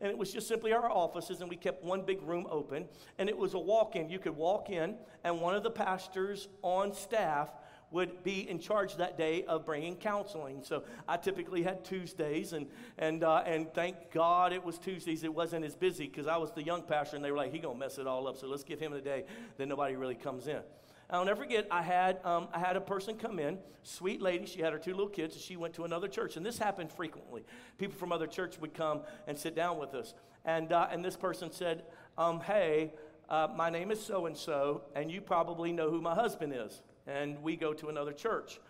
[0.00, 2.86] And it was just simply our offices, and we kept one big room open.
[3.18, 4.10] And it was a walk in.
[4.10, 7.50] You could walk in, and one of the pastors on staff
[7.90, 10.62] would be in charge that day of bringing counseling.
[10.62, 12.66] So I typically had Tuesdays, and
[12.98, 15.22] and uh, and thank God it was Tuesdays.
[15.22, 17.58] It wasn't as busy because I was the young pastor, and they were like, "He
[17.58, 19.24] gonna mess it all up." So let's give him a day
[19.56, 20.60] that nobody really comes in.
[21.08, 21.68] I'll never forget.
[21.70, 24.46] I had um, I had a person come in, sweet lady.
[24.46, 26.36] She had her two little kids, and she went to another church.
[26.36, 27.44] And this happened frequently.
[27.78, 30.14] People from other church would come and sit down with us.
[30.44, 31.84] And uh, and this person said,
[32.18, 32.92] um, "Hey,
[33.28, 36.82] uh, my name is so and so, and you probably know who my husband is."
[37.06, 38.60] And we go to another church.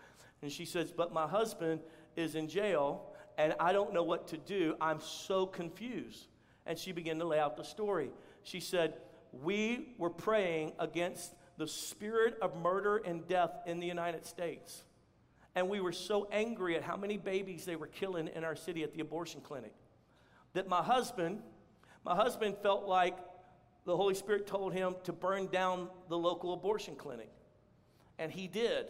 [0.41, 1.81] And she says, But my husband
[2.15, 4.75] is in jail and I don't know what to do.
[4.81, 6.27] I'm so confused.
[6.65, 8.09] And she began to lay out the story.
[8.43, 8.95] She said,
[9.31, 14.83] We were praying against the spirit of murder and death in the United States.
[15.55, 18.83] And we were so angry at how many babies they were killing in our city
[18.83, 19.73] at the abortion clinic
[20.53, 21.39] that my husband,
[22.03, 23.17] my husband felt like
[23.85, 27.29] the Holy Spirit told him to burn down the local abortion clinic.
[28.19, 28.87] And he did.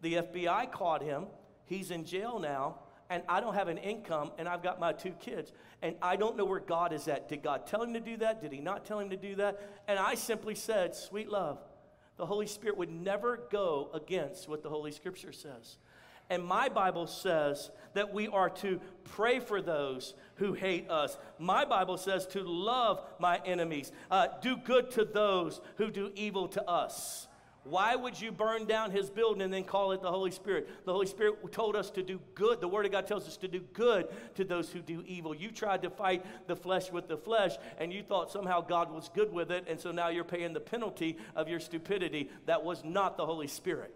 [0.00, 1.26] The FBI caught him.
[1.66, 2.76] He's in jail now.
[3.10, 5.52] And I don't have an income, and I've got my two kids.
[5.82, 7.28] And I don't know where God is at.
[7.28, 8.40] Did God tell him to do that?
[8.40, 9.60] Did he not tell him to do that?
[9.86, 11.58] And I simply said, Sweet love,
[12.16, 15.76] the Holy Spirit would never go against what the Holy Scripture says.
[16.30, 21.18] And my Bible says that we are to pray for those who hate us.
[21.38, 26.48] My Bible says to love my enemies, uh, do good to those who do evil
[26.48, 27.28] to us.
[27.64, 30.68] Why would you burn down his building and then call it the Holy Spirit?
[30.84, 32.60] The Holy Spirit told us to do good.
[32.60, 35.34] The Word of God tells us to do good to those who do evil.
[35.34, 39.08] You tried to fight the flesh with the flesh, and you thought somehow God was
[39.14, 42.30] good with it, and so now you're paying the penalty of your stupidity.
[42.44, 43.94] That was not the Holy Spirit.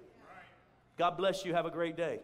[0.97, 1.53] God bless you.
[1.53, 2.21] Have a great day.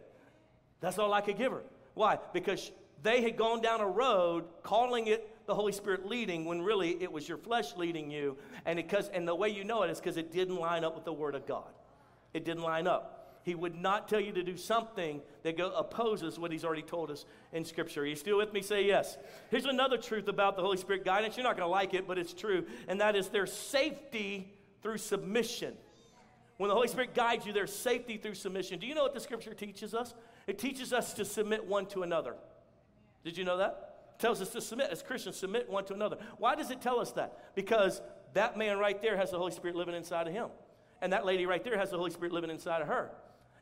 [0.81, 1.63] That's all I could give her.
[1.93, 2.19] Why?
[2.33, 7.03] Because they had gone down a road calling it the Holy Spirit leading when really
[7.03, 8.37] it was your flesh leading you.
[8.65, 11.05] And, because, and the way you know it is because it didn't line up with
[11.05, 11.69] the Word of God.
[12.33, 13.41] It didn't line up.
[13.45, 17.11] He would not tell you to do something that go, opposes what He's already told
[17.11, 18.03] us in Scripture.
[18.03, 18.63] Are you still with me?
[18.63, 19.19] Say yes.
[19.51, 21.37] Here's another truth about the Holy Spirit guidance.
[21.37, 22.65] You're not going to like it, but it's true.
[22.89, 25.75] And that is there's safety through submission.
[26.57, 28.79] When the Holy Spirit guides you, there's safety through submission.
[28.79, 30.15] Do you know what the Scripture teaches us?
[30.47, 32.37] It teaches us to submit one to another.
[33.25, 33.94] Did you know that?
[34.19, 36.19] Tells us to submit as Christians, submit one to another.
[36.39, 37.55] Why does it tell us that?
[37.55, 38.01] Because
[38.35, 40.49] that man right there has the Holy Spirit living inside of him.
[41.01, 43.11] And that lady right there has the Holy Spirit living inside of her.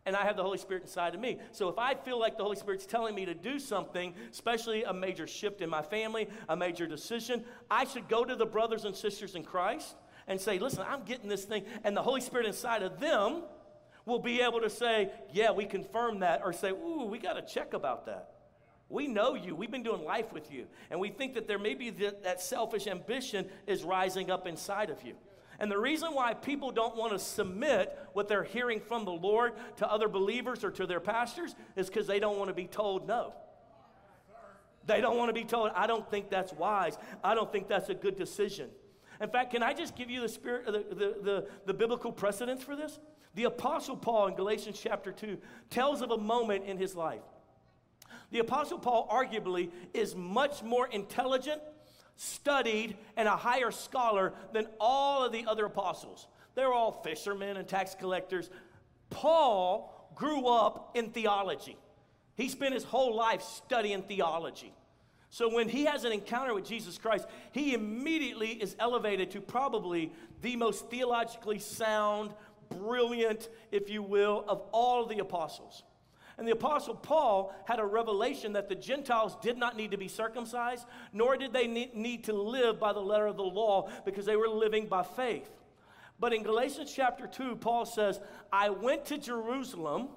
[0.05, 1.38] And I have the Holy Spirit inside of me.
[1.53, 4.93] So if I feel like the Holy Spirit's telling me to do something, especially a
[4.93, 8.97] major shift in my family, a major decision, I should go to the brothers and
[8.97, 9.95] sisters in Christ
[10.27, 11.65] and say, listen, I'm getting this thing.
[11.85, 13.43] And the Holy Spirit inside of them
[14.05, 17.43] will be able to say, yeah, we confirm that, or say, ooh, we got to
[17.43, 18.32] check about that.
[18.92, 19.57] We know you.
[19.57, 20.66] We've been doing life with you.
[20.90, 24.90] And we think that there may be that, that selfish ambition is rising up inside
[24.90, 25.14] of you.
[25.59, 29.55] And the reason why people don't want to submit what they're hearing from the Lord
[29.76, 33.09] to other believers or to their pastors is because they don't want to be told
[33.09, 33.33] no.
[34.87, 36.98] They don't want to be told, I don't think that's wise.
[37.24, 38.68] I don't think that's a good decision.
[39.20, 42.62] In fact, can I just give you the spirit, the, the, the, the biblical precedence
[42.62, 42.98] for this?
[43.37, 45.38] The Apostle Paul in Galatians chapter 2
[45.70, 47.22] tells of a moment in his life
[48.33, 51.61] the Apostle Paul, arguably, is much more intelligent,
[52.16, 56.27] studied, and a higher scholar than all of the other apostles.
[56.55, 58.51] They're all fishermen and tax collectors.
[59.11, 61.77] Paul grew up in theology.
[62.35, 64.73] He spent his whole life studying theology.
[65.29, 70.12] So when he has an encounter with Jesus Christ, he immediately is elevated to probably
[70.40, 72.33] the most theologically sound,
[72.71, 75.85] brilliant, if you will, of all the apostles.
[76.38, 80.09] And the Apostle Paul had a revelation that the Gentiles did not need to be
[80.09, 84.37] circumcised, nor did they need to live by the letter of the law because they
[84.37, 85.51] were living by faith.
[86.18, 88.21] But in Galatians chapter 2, Paul says,
[88.53, 90.09] I went to Jerusalem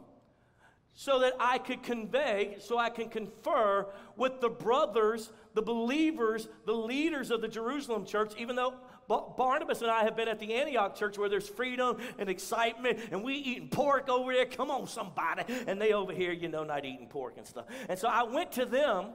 [0.94, 6.74] so that I could convey, so I can confer with the brothers, the believers, the
[6.74, 8.76] leaders of the Jerusalem church, even though
[9.08, 13.24] Barnabas and I have been at the Antioch church where there's freedom and excitement, and
[13.24, 14.46] we eating pork over there.
[14.46, 15.44] Come on, somebody.
[15.68, 17.66] And they over here, you know, not eating pork and stuff.
[17.90, 19.08] And so I went to them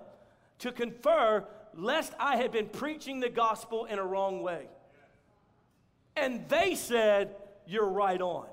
[0.61, 4.69] to confer, lest I had been preaching the gospel in a wrong way.
[6.17, 7.35] And they said,
[7.67, 8.47] You're right on.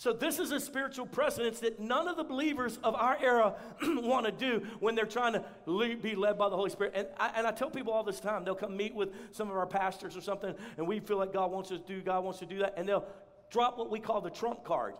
[0.00, 4.26] So, this is a spiritual precedence that none of the believers of our era want
[4.26, 6.92] to do when they're trying to lead, be led by the Holy Spirit.
[6.94, 9.56] And I, and I tell people all this time, they'll come meet with some of
[9.56, 12.38] our pastors or something, and we feel like God wants us to do, God wants
[12.38, 13.06] to do that, and they'll
[13.50, 14.94] drop what we call the trump card.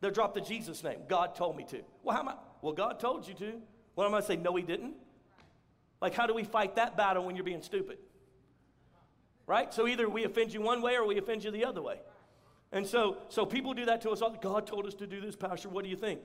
[0.00, 0.98] They'll drop the Jesus name.
[1.08, 1.80] God told me to.
[2.02, 2.34] Well, how am I?
[2.62, 3.60] Well, God told you to.
[3.94, 4.36] What am I going to say?
[4.36, 4.94] No, He didn't.
[6.00, 7.98] Like, how do we fight that battle when you're being stupid?
[9.46, 9.72] Right?
[9.72, 12.00] So either we offend you one way or we offend you the other way.
[12.72, 14.30] And so, so people do that to us all.
[14.30, 15.68] God told us to do this, Pastor.
[15.68, 16.20] What do you think?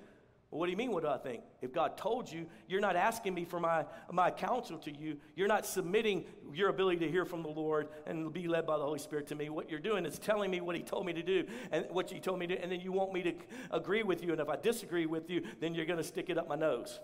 [0.51, 1.41] Well, what do you mean, what do I think?
[1.61, 5.17] If God told you, you're not asking me for my, my counsel to you.
[5.35, 8.83] You're not submitting your ability to hear from the Lord and be led by the
[8.83, 9.49] Holy Spirit to me.
[9.49, 12.19] What you're doing is telling me what He told me to do and what He
[12.19, 13.33] told me to, do, and then you want me to
[13.71, 14.31] agree with you.
[14.31, 16.99] And if I disagree with you, then you're going to stick it up my nose.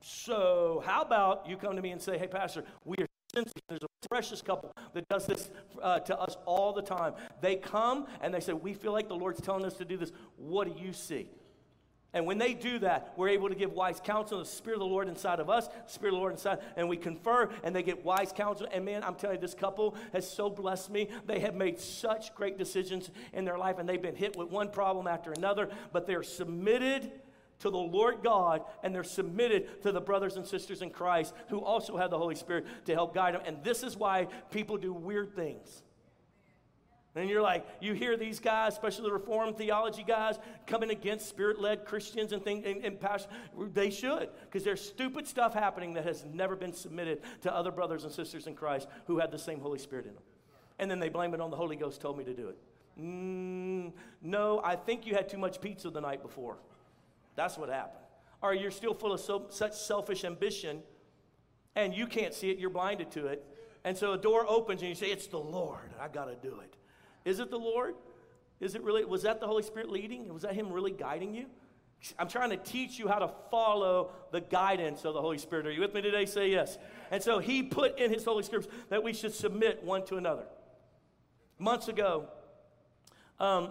[0.00, 3.06] So, how about you come to me and say, hey, Pastor, we are
[3.68, 5.50] there's a precious couple that does this
[5.82, 7.14] uh, to us all the time.
[7.40, 10.12] They come and they say, We feel like the Lord's telling us to do this.
[10.36, 11.28] What do you see?
[12.14, 14.38] And when they do that, we're able to give wise counsel.
[14.38, 16.96] The Spirit of the Lord inside of us, Spirit of the Lord inside, and we
[16.96, 18.66] confer, and they get wise counsel.
[18.72, 21.08] And man, I'm telling you, this couple has so blessed me.
[21.26, 24.70] They have made such great decisions in their life, and they've been hit with one
[24.70, 27.12] problem after another, but they're submitted
[27.60, 31.58] to the Lord God and they're submitted to the brothers and sisters in Christ who
[31.60, 33.42] also have the Holy Spirit to help guide them.
[33.44, 35.82] And this is why people do weird things.
[37.14, 41.60] And you're like, you hear these guys, especially the Reformed theology guys, coming against spirit
[41.60, 43.28] led Christians and things, and, and passion.
[43.72, 48.04] They should, because there's stupid stuff happening that has never been submitted to other brothers
[48.04, 50.22] and sisters in Christ who had the same Holy Spirit in them.
[50.78, 52.58] And then they blame it on the Holy Ghost, told me to do it.
[53.00, 53.92] Mm,
[54.22, 56.58] no, I think you had too much pizza the night before.
[57.38, 58.04] That's what happened.
[58.42, 60.80] Or you're still full of so, such selfish ambition
[61.76, 63.46] and you can't see it, you're blinded to it.
[63.84, 65.94] And so a door opens and you say, It's the Lord.
[66.00, 66.74] I got to do it.
[67.24, 67.94] Is it the Lord?
[68.58, 70.34] Is it really, was that the Holy Spirit leading?
[70.34, 71.46] Was that Him really guiding you?
[72.18, 75.66] I'm trying to teach you how to follow the guidance of the Holy Spirit.
[75.68, 76.26] Are you with me today?
[76.26, 76.76] Say yes.
[77.12, 80.46] And so He put in His Holy Scriptures that we should submit one to another.
[81.60, 82.28] Months ago,
[83.38, 83.70] um,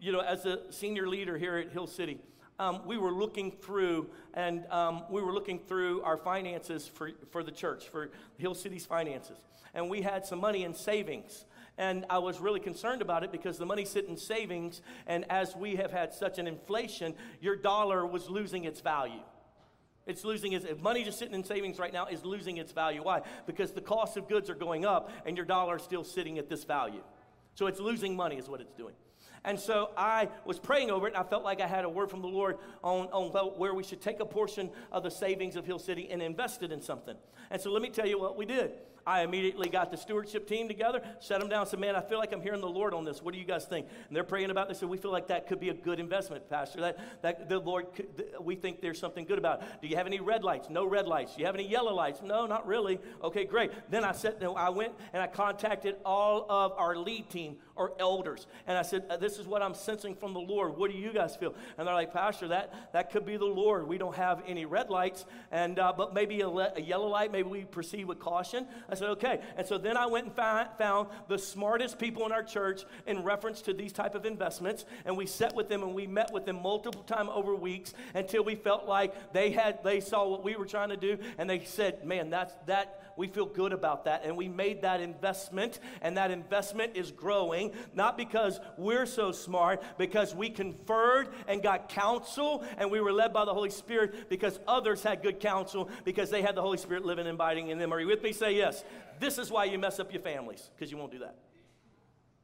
[0.00, 2.20] you know, as a senior leader here at Hill City,
[2.58, 7.42] um, we were looking through and um, we were looking through our finances for, for
[7.42, 9.38] the church, for Hill City's finances.
[9.74, 11.44] And we had some money in savings.
[11.76, 15.54] And I was really concerned about it because the money sit in savings, and as
[15.54, 19.20] we have had such an inflation, your dollar was losing its value.
[20.04, 23.04] It's losing its money just sitting in savings right now is losing its value.
[23.04, 23.20] Why?
[23.46, 26.48] Because the cost of goods are going up and your dollar is still sitting at
[26.48, 27.02] this value.
[27.54, 28.94] So it's losing money, is what it's doing.
[29.44, 32.10] And so I was praying over it, and I felt like I had a word
[32.10, 35.66] from the Lord on, on where we should take a portion of the savings of
[35.66, 37.16] Hill City and invest it in something.
[37.50, 38.72] And so let me tell you what we did.
[39.08, 42.30] I immediately got the stewardship team together, set them down, said, Man, I feel like
[42.30, 43.22] I'm hearing the Lord on this.
[43.22, 43.86] What do you guys think?
[44.06, 44.82] And they're praying about this.
[44.82, 46.82] and We feel like that could be a good investment, Pastor.
[46.82, 48.06] That, that the Lord, could,
[48.38, 49.68] we think there's something good about it.
[49.80, 50.68] Do you have any red lights?
[50.68, 51.36] No red lights.
[51.36, 52.20] Do you have any yellow lights?
[52.22, 53.00] No, not really.
[53.24, 53.70] Okay, great.
[53.90, 58.46] Then I said, I went and I contacted all of our lead team or elders.
[58.66, 60.76] And I said, uh, This is what I'm sensing from the Lord.
[60.76, 61.54] What do you guys feel?
[61.78, 63.86] And they're like, Pastor, that, that could be the Lord.
[63.88, 67.32] We don't have any red lights, and uh, but maybe a, le- a, yellow light.
[67.32, 68.66] Maybe we proceed with caution.
[68.90, 69.40] I said, Okay.
[69.56, 73.22] And so then I went and found, found the smartest people in our church in
[73.22, 76.44] reference to these type of investments, and we sat with them and we met with
[76.44, 80.56] them multiple times over weeks until we felt like they had they saw what we
[80.56, 84.24] were trying to do, and they said, Man, that's that we feel good about that.
[84.24, 89.82] And we made that investment, and that investment is growing, not because we're so smart,
[89.98, 94.60] because we conferred and got counsel, and we were led by the Holy Spirit because
[94.68, 97.92] others had good counsel because they had the Holy Spirit living and abiding in them.
[97.92, 98.32] Are you with me?
[98.32, 98.84] Say yes.
[99.18, 101.36] This is why you mess up your families, because you won't do that.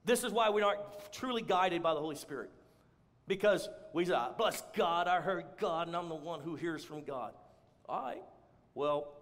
[0.04, 0.80] This is why we aren't
[1.12, 2.50] truly guided by the Holy Spirit.
[3.28, 6.84] Because we say, ah, bless God, I heard God, and I'm the one who hears
[6.84, 7.32] from God.
[7.88, 8.22] All right.
[8.74, 9.14] Well,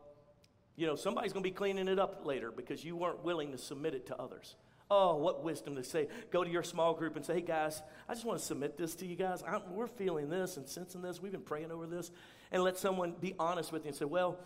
[0.77, 3.59] you know, somebody's going to be cleaning it up later because you weren't willing to
[3.59, 4.57] submit it to others.
[4.91, 6.09] Oh, what wisdom to say.
[6.31, 8.95] Go to your small group and say, hey, guys, I just want to submit this
[8.97, 9.43] to you guys.
[9.47, 11.21] I'm, we're feeling this and sensing this.
[11.23, 12.11] We've been praying over this.
[12.51, 14.39] And let someone be honest with you and say, well,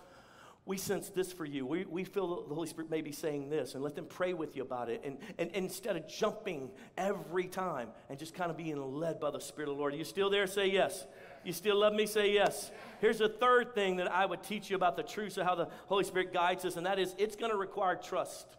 [0.66, 1.64] we sense this for you.
[1.64, 4.57] We, we feel the Holy Spirit may be saying this, and let them pray with
[4.57, 5.00] you about it.
[5.05, 9.31] And, and, and instead of jumping every time and just kind of being led by
[9.31, 10.48] the Spirit of the Lord, are you still there?
[10.48, 11.07] Say yes.
[11.44, 12.05] You still love me?
[12.07, 12.72] Say yes.
[13.00, 15.68] Here's a third thing that I would teach you about the truths of how the
[15.87, 18.57] Holy Spirit guides us, and that is it's going to require trust.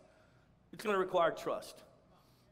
[0.71, 1.83] It's going to require trust.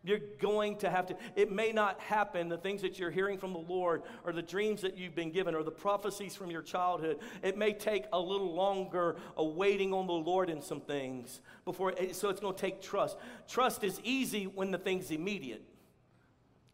[0.06, 3.54] You're going to have to, it may not happen, the things that you're hearing from
[3.54, 7.18] the Lord, or the dreams that you've been given, or the prophecies from your childhood.
[7.42, 11.92] It may take a little longer of waiting on the Lord in some things before,
[11.94, 13.18] It, so it's going to take trust.
[13.48, 15.64] Trust is easy when the thing's immediate,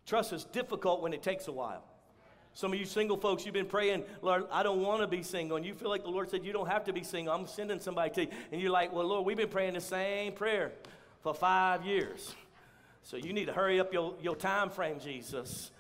[0.06, 1.86] trust is difficult when it takes a while.
[2.54, 5.56] Some of you single folks, you've been praying, Lord, I don't want to be single.
[5.56, 7.34] And you feel like the Lord said, You don't have to be single.
[7.34, 8.28] I'm sending somebody to you.
[8.52, 10.74] And you're like, Well, Lord, we've been praying the same prayer
[11.24, 12.36] for five years.
[13.04, 15.72] So you need to hurry up your, your time frame, Jesus.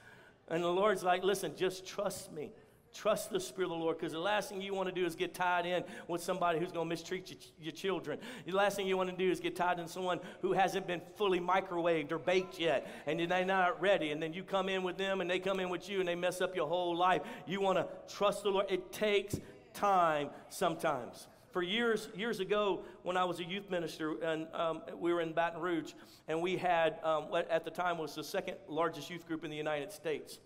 [0.47, 2.51] And the Lord's like, Listen, just trust me.
[2.93, 5.15] Trust the Spirit of the Lord because the last thing you want to do is
[5.15, 8.19] get tied in with somebody who's going to mistreat your, your, children.
[8.45, 11.01] The last thing you want to do is get tied in someone who hasn't been
[11.15, 14.11] fully microwaved or baked yet and they're not ready.
[14.11, 16.15] And then you come in with them and they come in with you and they
[16.15, 17.21] mess up your whole life.
[17.47, 18.65] You want to trust the Lord.
[18.69, 19.39] It takes
[19.73, 21.27] time sometimes.
[21.51, 25.33] For years, years ago, when I was a youth minister, and um, we were in
[25.33, 25.93] Baton Rouge,
[26.27, 29.51] and we had um, what at the time was the second largest youth group in
[29.51, 30.39] the United States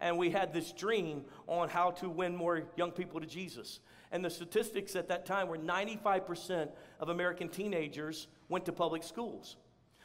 [0.00, 3.80] and we had this dream on how to win more young people to Jesus.
[4.12, 9.56] And the statistics at that time were 95% of American teenagers went to public schools.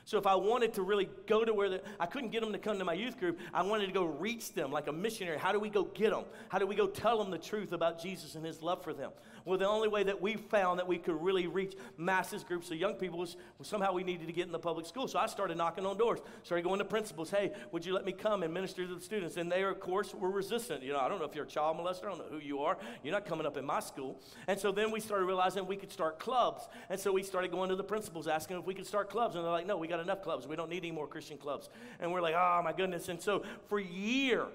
[0.06, 2.60] So if I wanted to really go to where the, I couldn't get them to
[2.60, 5.40] come to my youth group, I wanted to go reach them like a missionary.
[5.40, 6.26] How do we go get them?
[6.50, 9.12] How do we go tell them the truth about Jesus and his love for them?
[9.46, 12.78] Well, the only way that we found that we could really reach masses, groups of
[12.78, 15.08] young people was, somehow we needed to get in the public school.
[15.08, 17.30] So I started knocking on doors, started going to principals.
[17.30, 19.38] Hey, would you let me come and minister to the students?
[19.38, 20.82] And they, of course, were resistant.
[20.82, 22.06] You know, I don't know if you're a child molester.
[22.06, 22.78] I don't know who you are.
[23.04, 24.20] You're not coming up in my school.
[24.48, 26.68] And so then we started realizing we could start clubs.
[26.90, 29.36] And so we started going to the principals asking if we could start clubs.
[29.36, 30.48] And they're like, no, we got enough clubs.
[30.48, 31.70] We don't need any more Christian clubs.
[32.00, 33.10] And we're like, oh my goodness.
[33.10, 34.46] And so for a year,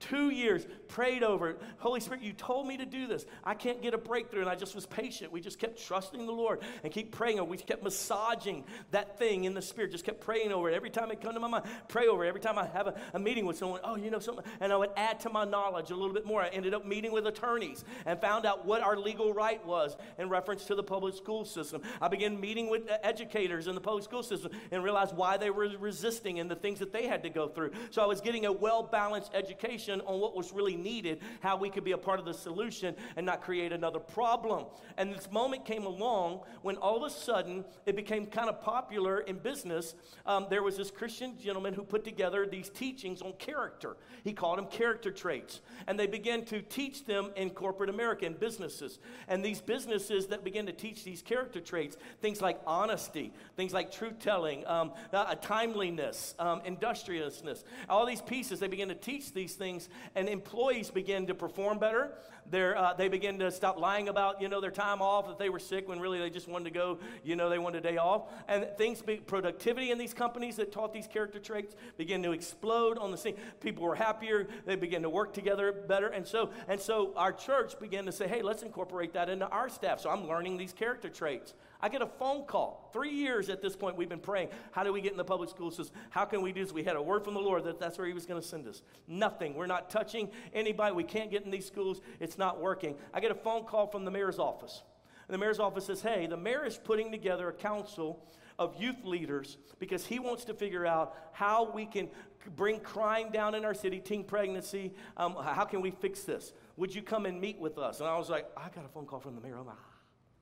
[0.00, 1.60] Two years, prayed over it.
[1.78, 3.26] Holy Spirit, you told me to do this.
[3.44, 4.40] I can't get a breakthrough.
[4.40, 5.30] And I just was patient.
[5.30, 7.38] We just kept trusting the Lord and keep praying.
[7.38, 10.74] And we kept massaging that thing in the Spirit, just kept praying over it.
[10.74, 12.28] Every time it come to my mind, pray over it.
[12.28, 14.44] Every time I have a, a meeting with someone, oh, you know something.
[14.60, 16.40] And I would add to my knowledge a little bit more.
[16.40, 20.30] I ended up meeting with attorneys and found out what our legal right was in
[20.30, 21.82] reference to the public school system.
[22.00, 25.50] I began meeting with uh, educators in the public school system and realized why they
[25.50, 27.72] were resisting and the things that they had to go through.
[27.90, 31.70] So I was getting a well balanced education on what was really needed, how we
[31.70, 34.66] could be a part of the solution and not create another problem.
[34.98, 39.20] And this moment came along when all of a sudden it became kind of popular
[39.20, 39.94] in business.
[40.26, 43.96] Um, there was this Christian gentleman who put together these teachings on character.
[44.24, 45.60] He called them character traits.
[45.86, 48.98] And they began to teach them in corporate America, in businesses.
[49.28, 53.90] And these businesses that began to teach these character traits, things like honesty, things like
[53.90, 59.54] truth telling, um, uh, timeliness, um, industriousness, all these pieces, they began to teach these
[59.54, 59.79] things.
[60.14, 62.12] And employees begin to perform better.
[62.52, 65.60] Uh, they begin to stop lying about, you know, their time off, that they were
[65.60, 68.28] sick when really they just wanted to go, you know, they wanted a day off.
[68.48, 72.98] And things, be, productivity in these companies that taught these character traits began to explode
[72.98, 73.36] on the scene.
[73.60, 74.48] People were happier.
[74.66, 76.08] They began to work together better.
[76.08, 79.68] And so, and so our church began to say, hey, let's incorporate that into our
[79.68, 80.00] staff.
[80.00, 81.54] So I'm learning these character traits.
[81.82, 82.90] I get a phone call.
[82.92, 84.48] Three years at this point, we've been praying.
[84.72, 85.96] How do we get in the public school system?
[86.10, 86.72] How can we do this?
[86.72, 88.66] We had a word from the Lord that that's where He was going to send
[88.66, 88.82] us.
[89.06, 89.54] Nothing.
[89.54, 90.94] We're not touching anybody.
[90.94, 92.00] We can't get in these schools.
[92.18, 92.96] It's not working.
[93.14, 94.82] I get a phone call from the mayor's office.
[95.28, 98.24] And the mayor's office says, Hey, the mayor is putting together a council
[98.58, 102.08] of youth leaders because he wants to figure out how we can
[102.56, 104.92] bring crime down in our city, teen pregnancy.
[105.16, 106.52] Um, how can we fix this?
[106.76, 108.00] Would you come and meet with us?
[108.00, 109.56] And I was like, I got a phone call from the mayor.
[109.56, 109.76] I'm like,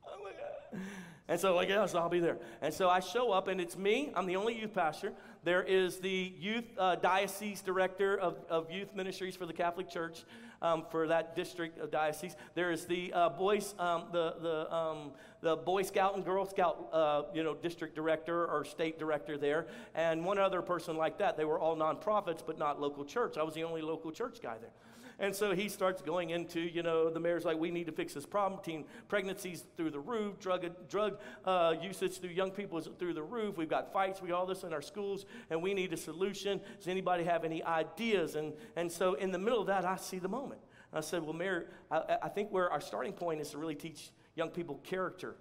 [0.07, 0.83] oh my God.
[1.29, 2.39] And so, like, yes, I'll be there.
[2.63, 4.11] And so I show up, and it's me.
[4.15, 5.13] I'm the only youth pastor.
[5.45, 10.25] There is the youth uh, diocese director of, of youth ministries for the Catholic Church
[10.63, 12.35] um, for that district of diocese.
[12.55, 16.89] There is the uh, boys, um, the the um, the Boy Scout and Girl Scout,
[16.93, 21.37] uh, you know, district director or state director there, and one other person like that.
[21.37, 23.37] They were all nonprofits, but not local church.
[23.37, 24.73] I was the only local church guy there.
[25.21, 28.15] And so he starts going into, you know, the mayor's like, we need to fix
[28.15, 28.61] this problem.
[28.63, 33.23] Teen pregnancies through the roof, drug, drug uh, usage through young people is through the
[33.23, 33.57] roof.
[33.57, 36.61] We've got fights, we got all this in our schools, and we need a solution.
[36.79, 38.37] Does anybody have any ideas?
[38.37, 40.61] And, and so in the middle of that, I see the moment.
[40.93, 44.11] I said, well, Mayor, I, I think where our starting point is to really teach
[44.37, 45.35] young people character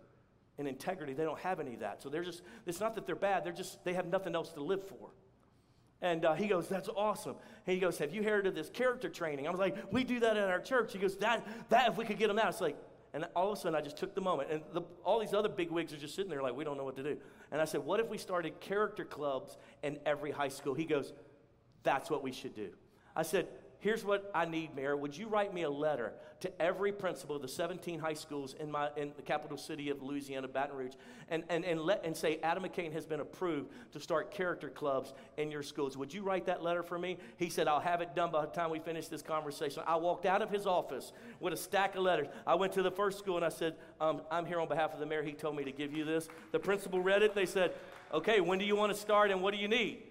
[0.57, 1.13] and integrity.
[1.13, 2.01] They don't have any of that.
[2.01, 4.61] So they're just, it's not that they're bad, they're just, they have nothing else to
[4.61, 5.11] live for.
[6.01, 7.35] And uh, he goes, That's awesome.
[7.65, 9.47] And he goes, Have you heard of this character training?
[9.47, 10.93] I was like, We do that at our church.
[10.93, 12.49] He goes, That, that if we could get them out.
[12.49, 12.77] It's like,
[13.13, 14.51] and all of a sudden I just took the moment.
[14.51, 16.83] And the, all these other big wigs are just sitting there like, We don't know
[16.83, 17.17] what to do.
[17.51, 20.73] And I said, What if we started character clubs in every high school?
[20.73, 21.13] He goes,
[21.83, 22.69] That's what we should do.
[23.15, 23.47] I said,
[23.87, 24.97] here's what I need, Mayor.
[24.97, 26.11] Would you write me a letter
[26.41, 30.03] to every principal of the 17 high schools in, my, in the capital city of
[30.03, 30.95] Louisiana, Baton Rouge,
[31.29, 35.13] and, and, and, let, and say Adam McCain has been approved to start character clubs
[35.37, 35.95] in your schools?
[35.95, 37.15] Would you write that letter for me?
[37.37, 39.83] He said, I'll have it done by the time we finish this conversation.
[39.87, 42.27] I walked out of his office with a stack of letters.
[42.45, 44.99] I went to the first school and I said, um, I'm here on behalf of
[44.99, 45.23] the mayor.
[45.23, 46.27] He told me to give you this.
[46.51, 47.33] The principal read it.
[47.33, 47.71] They said,
[48.13, 50.03] Okay, when do you want to start and what do you need?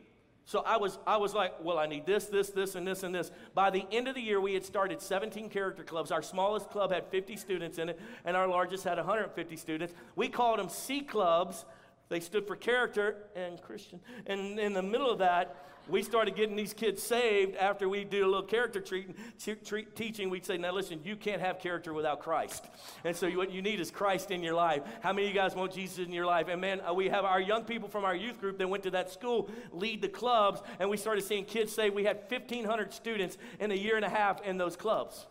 [0.46, 3.12] So I was, I was like, well, I need this, this, this, and this, and
[3.12, 3.32] this.
[3.52, 6.12] By the end of the year, we had started 17 character clubs.
[6.12, 9.92] Our smallest club had 50 students in it, and our largest had 150 students.
[10.14, 11.64] We called them C clubs.
[12.08, 13.98] They stood for character and Christian.
[14.26, 15.56] And in the middle of that,
[15.88, 20.30] we started getting these kids saved after we do a little character teaching.
[20.30, 22.64] We'd say, now listen, you can't have character without Christ.
[23.04, 24.82] And so what you need is Christ in your life.
[25.00, 26.48] How many of you guys want Jesus in your life?
[26.48, 28.90] And man, uh, we have our young people from our youth group that went to
[28.90, 33.38] that school lead the clubs, and we started seeing kids say we had 1,500 students
[33.60, 35.26] in a year and a half in those clubs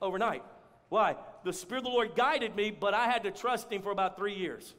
[0.00, 0.42] overnight.
[0.88, 1.16] Why?
[1.44, 4.16] The Spirit of the Lord guided me, but I had to trust Him for about
[4.16, 4.74] three years.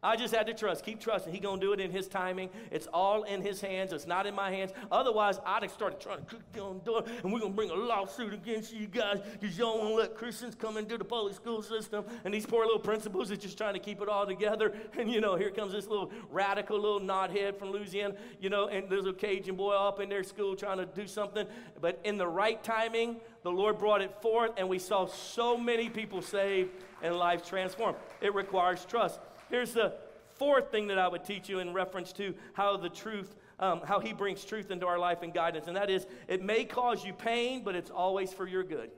[0.00, 0.84] I just had to trust.
[0.84, 1.32] Keep trusting.
[1.32, 2.50] He gonna do it in His timing.
[2.70, 3.92] It's all in His hands.
[3.92, 4.70] It's not in my hands.
[4.92, 7.74] Otherwise, I'd have started trying to kick on the door, and we're gonna bring a
[7.74, 12.04] lawsuit against you guys because y'all won't let Christians come into the public school system.
[12.24, 14.72] And these poor little principals are just trying to keep it all together.
[14.98, 18.14] And you know, here comes this little radical little knothead from Louisiana.
[18.40, 21.46] You know, and there's a Cajun boy up in their school trying to do something.
[21.80, 25.88] But in the right timing, the Lord brought it forth, and we saw so many
[25.88, 26.70] people saved
[27.02, 27.96] and lives transformed.
[28.20, 29.20] It requires trust.
[29.50, 29.94] Here's the
[30.34, 34.00] fourth thing that I would teach you in reference to how the truth, um, how
[34.00, 37.12] He brings truth into our life and guidance, and that is it may cause you
[37.12, 38.90] pain, but it's always for your good.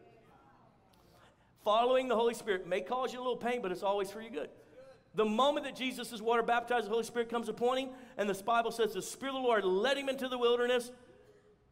[1.65, 4.31] Following the Holy Spirit may cause you a little pain, but it's always for your
[4.31, 4.51] good.
[5.15, 8.43] The moment that Jesus is water baptized, the Holy Spirit comes upon him, and the
[8.43, 10.91] Bible says the Spirit of the Lord led him into the wilderness.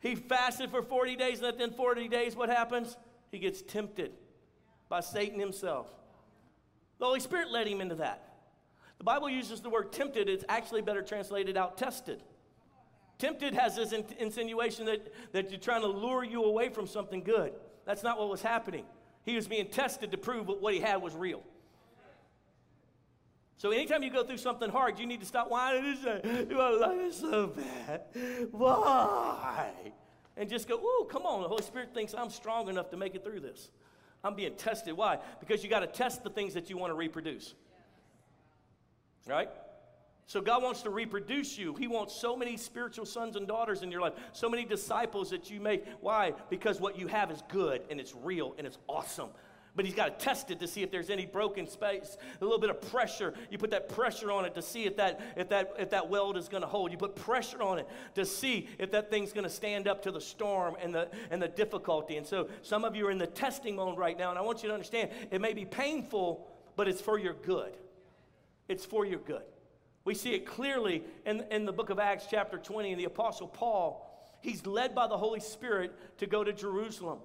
[0.01, 2.97] He fasted for 40 days, and then 40 days, what happens?
[3.31, 4.13] He gets tempted
[4.89, 5.89] by Satan himself.
[6.99, 8.28] The Holy Spirit led him into that.
[8.99, 12.23] The Bible uses the word tempted, it's actually better translated out tested.
[13.19, 17.23] Tempted has this in- insinuation that, that you're trying to lure you away from something
[17.23, 17.53] good.
[17.85, 18.85] That's not what was happening.
[19.25, 21.43] He was being tested to prove what he had was real.
[23.57, 26.71] So anytime you go through something hard, you need to stop whining and say, My
[26.71, 28.03] life is so bad.
[28.53, 29.73] Why?
[30.37, 31.43] And just go, Ooh, come on.
[31.43, 33.71] The Holy Spirit thinks I'm strong enough to make it through this.
[34.23, 34.97] I'm being tested.
[34.97, 35.19] Why?
[35.41, 37.55] Because you got to test the things that you want to reproduce.
[39.29, 39.51] Right?
[40.29, 41.75] So God wants to reproduce you.
[41.75, 45.51] He wants so many spiritual sons and daughters in your life, so many disciples that
[45.51, 45.87] you make.
[46.03, 46.35] Why?
[46.51, 49.31] Because what you have is good and it's real and it's awesome.
[49.75, 52.59] But he's got to test it to see if there's any broken space, a little
[52.59, 53.33] bit of pressure.
[53.51, 56.37] You put that pressure on it to see if that if that if that weld
[56.37, 56.91] is going to hold.
[56.93, 60.11] You put pressure on it to see if that thing's going to stand up to
[60.11, 62.19] the storm and the and the difficulty.
[62.19, 64.63] And so some of you are in the testing mode right now, and I want
[64.63, 67.73] you to understand it may be painful, but it's for your good.
[68.69, 69.43] It's for your good.
[70.05, 73.49] We see it clearly in, in the book of Acts, chapter 20, and the Apostle
[73.49, 74.05] Paul.
[74.41, 77.19] He's led by the Holy Spirit to go to Jerusalem.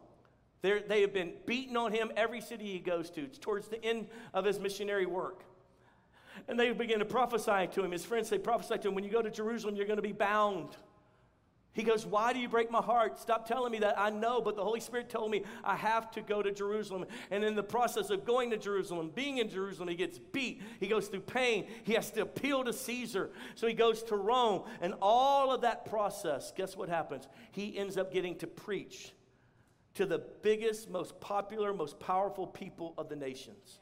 [0.61, 3.21] They're, they have been beating on him every city he goes to.
[3.21, 5.43] It's towards the end of his missionary work.
[6.47, 7.91] And they begin to prophesy to him.
[7.91, 10.13] His friends, they prophesy to him, when you go to Jerusalem, you're going to be
[10.13, 10.75] bound.
[11.74, 13.19] He goes, Why do you break my heart?
[13.19, 13.99] Stop telling me that.
[13.99, 17.05] I know, but the Holy Spirit told me I have to go to Jerusalem.
[17.32, 20.61] And in the process of going to Jerusalem, being in Jerusalem, he gets beat.
[20.80, 21.67] He goes through pain.
[21.84, 23.32] He has to appeal to Caesar.
[23.55, 24.63] So he goes to Rome.
[24.82, 27.28] And all of that process, guess what happens?
[27.51, 29.11] He ends up getting to preach
[29.95, 33.80] to the biggest, most popular, most powerful people of the nations.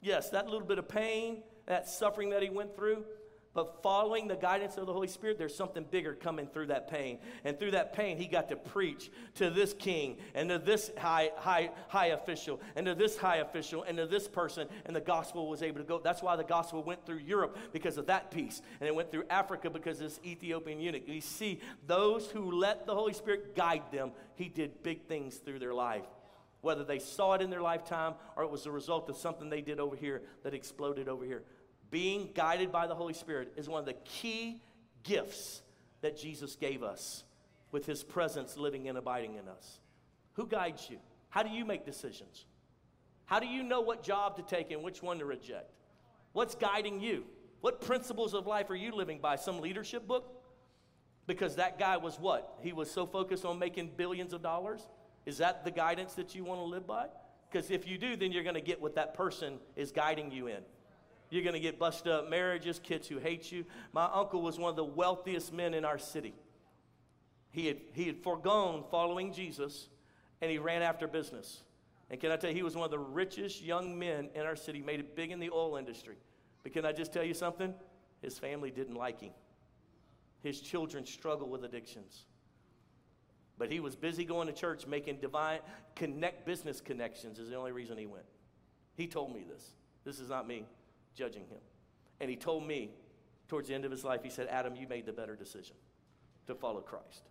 [0.00, 3.04] Yes, that little bit of pain, that suffering that he went through,
[3.52, 7.18] but following the guidance of the Holy Spirit, there's something bigger coming through that pain.
[7.44, 11.30] And through that pain, he got to preach to this king and to this high,
[11.36, 14.68] high, high official and to this high official and to this person.
[14.86, 15.98] And the gospel was able to go.
[15.98, 18.62] That's why the gospel went through Europe because of that piece.
[18.80, 21.08] And it went through Africa because of this Ethiopian eunuch.
[21.08, 25.58] You see, those who let the Holy Spirit guide them, he did big things through
[25.58, 26.06] their life.
[26.60, 29.62] Whether they saw it in their lifetime or it was a result of something they
[29.62, 31.42] did over here that exploded over here
[31.90, 34.60] being guided by the Holy Spirit is one of the key
[35.02, 35.62] gifts
[36.02, 37.24] that Jesus gave us
[37.72, 39.80] with his presence living and abiding in us.
[40.34, 40.98] Who guides you?
[41.28, 42.44] How do you make decisions?
[43.26, 45.70] How do you know what job to take and which one to reject?
[46.32, 47.24] What's guiding you?
[47.60, 49.36] What principles of life are you living by?
[49.36, 50.32] Some leadership book?
[51.26, 52.58] Because that guy was what?
[52.62, 54.88] He was so focused on making billions of dollars?
[55.26, 57.06] Is that the guidance that you want to live by?
[57.50, 60.46] Because if you do, then you're going to get what that person is guiding you
[60.46, 60.62] in.
[61.30, 63.64] You're going to get busted up marriages, kids who hate you.
[63.92, 66.34] My uncle was one of the wealthiest men in our city.
[67.52, 69.88] He had, he had foregone following Jesus
[70.42, 71.62] and he ran after business.
[72.10, 74.56] And can I tell you, he was one of the richest young men in our
[74.56, 76.16] city, made it big in the oil industry.
[76.64, 77.72] But can I just tell you something?
[78.22, 79.32] His family didn't like him.
[80.42, 82.24] His children struggled with addictions.
[83.56, 85.60] But he was busy going to church, making divine
[85.94, 88.24] connect business connections is the only reason he went.
[88.96, 89.74] He told me this.
[90.04, 90.64] This is not me
[91.14, 91.60] judging him.
[92.20, 92.90] And he told me
[93.48, 95.76] towards the end of his life, he said, Adam, you made the better decision
[96.46, 97.28] to follow Christ.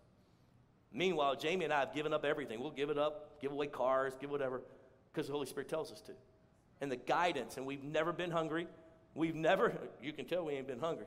[0.92, 2.60] Meanwhile, Jamie and I have given up everything.
[2.60, 4.62] We'll give it up, give away cars, give whatever,
[5.12, 6.12] because the Holy Spirit tells us to.
[6.80, 8.66] And the guidance, and we've never been hungry.
[9.14, 9.72] We've never,
[10.02, 11.06] you can tell we ain't been hungry.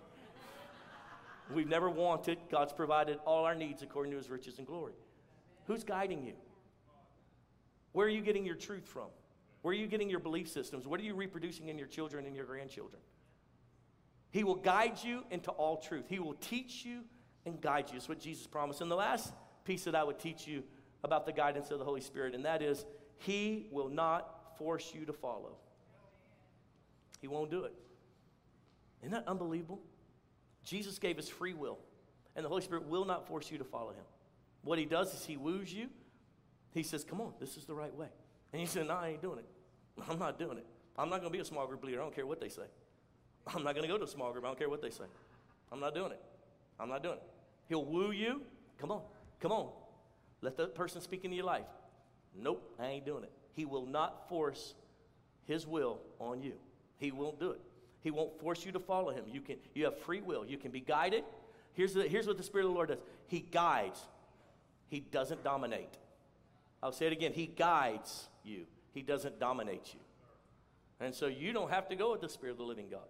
[1.54, 2.38] We've never wanted.
[2.50, 4.94] God's provided all our needs according to his riches and glory.
[5.66, 6.34] Who's guiding you?
[7.92, 9.08] Where are you getting your truth from?
[9.64, 10.86] Where are you getting your belief systems?
[10.86, 13.02] What are you reproducing in your children and your grandchildren?
[14.30, 16.06] He will guide you into all truth.
[16.10, 17.04] He will teach you
[17.46, 17.94] and guide you.
[17.94, 18.82] That's what Jesus promised.
[18.82, 19.34] And the last
[19.64, 20.64] piece that I would teach you
[21.04, 22.86] about the guidance of the Holy Spirit, and that is
[23.20, 25.56] He will not force you to follow.
[27.22, 27.74] He won't do it.
[29.02, 29.80] Isn't that unbelievable?
[30.66, 31.80] Jesus gave us free will,
[32.36, 34.04] and the Holy Spirit will not force you to follow Him.
[34.64, 35.88] What He does is He woos you.
[36.74, 38.10] He says, Come on, this is the right way.
[38.52, 39.46] And he said, No, I ain't doing it.
[40.10, 40.66] I'm not doing it.
[40.98, 42.00] I'm not going to be a small group leader.
[42.00, 42.64] I don't care what they say.
[43.48, 44.46] I'm not going to go to a small group.
[44.46, 45.06] I don't care what they say.
[45.72, 46.22] I'm not doing it.
[46.80, 47.24] I'm not doing it.
[47.68, 48.42] He'll woo you.
[48.80, 49.02] Come on.
[49.40, 49.70] Come on.
[50.42, 51.66] Let the person speak into your life.
[52.36, 53.32] Nope, I ain't doing it.
[53.54, 54.74] He will not force
[55.46, 56.54] his will on you.
[56.98, 57.62] He won't do it.
[58.02, 59.24] He won't force you to follow him.
[59.28, 60.46] You can you have free will.
[60.46, 61.24] You can be guided.
[61.74, 63.00] Here's, the, here's what the Spirit of the Lord does.
[63.28, 64.00] He guides.
[64.88, 65.98] He doesn't dominate.
[66.82, 67.32] I'll say it again.
[67.34, 70.00] He guides you, He doesn't dominate you.
[71.00, 73.02] And so you don't have to go with the Spirit of the living God.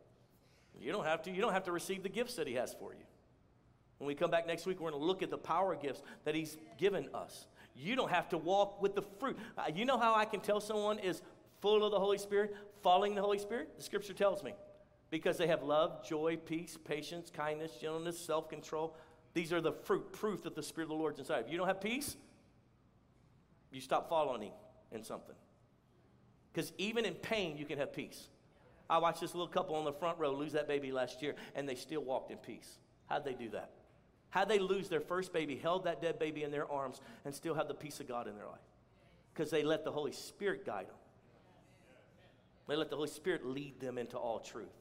[0.80, 2.94] You don't have to, you don't have to receive the gifts that He has for
[2.94, 3.06] you.
[4.00, 6.36] When we come back next week, we're going to look at the power gifts that
[6.36, 7.46] He's given us.
[7.76, 9.38] You don't have to walk with the fruit.
[9.58, 11.22] Uh, you know how I can tell someone is
[11.62, 13.70] full of the Holy Spirit, following the Holy Spirit?
[13.78, 14.54] The scripture tells me.
[15.10, 18.96] Because they have love, joy, peace, patience, kindness, gentleness, self control.
[19.34, 21.44] These are the fruit, proof that the Spirit of the Lord's inside.
[21.46, 22.18] If you don't have peace,
[23.72, 24.54] you stop following Him
[24.92, 25.36] in something.
[26.54, 28.28] Because even in pain, you can have peace.
[28.90, 31.68] I watched this little couple on the front row lose that baby last year, and
[31.68, 32.78] they still walked in peace.
[33.08, 33.72] How'd they do that?
[34.30, 37.54] How'd they lose their first baby, held that dead baby in their arms, and still
[37.54, 38.60] have the peace of God in their life?
[39.34, 40.96] Because they let the Holy Spirit guide them.
[42.68, 44.74] They let the Holy Spirit lead them into all truth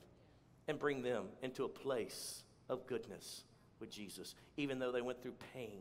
[0.68, 3.44] and bring them into a place of goodness
[3.80, 5.80] with Jesus, even though they went through pain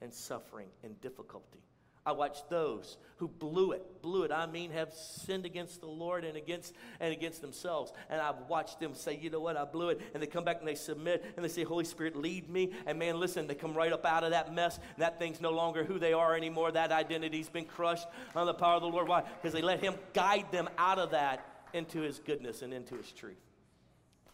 [0.00, 1.60] and suffering and difficulty.
[2.04, 4.32] I watched those who blew it, blew it.
[4.32, 7.92] I mean, have sinned against the Lord and against and against themselves.
[8.10, 10.00] And I've watched them say, you know what, I blew it.
[10.12, 12.72] And they come back and they submit and they say, Holy Spirit, lead me.
[12.86, 14.80] And man, listen, they come right up out of that mess.
[14.98, 16.72] That thing's no longer who they are anymore.
[16.72, 19.06] That identity's been crushed on the power of the Lord.
[19.06, 19.22] Why?
[19.22, 23.12] Because they let Him guide them out of that into His goodness and into His
[23.12, 23.36] truth.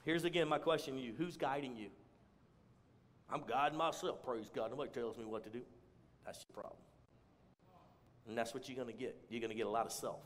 [0.06, 1.88] Here's again my question to you Who's guiding you?
[3.30, 4.70] I'm guiding myself, praise God.
[4.70, 5.60] Nobody tells me what to do.
[6.24, 6.80] That's your problem.
[8.28, 9.16] And that's what you're going to get.
[9.30, 10.20] You're going to get a lot of self.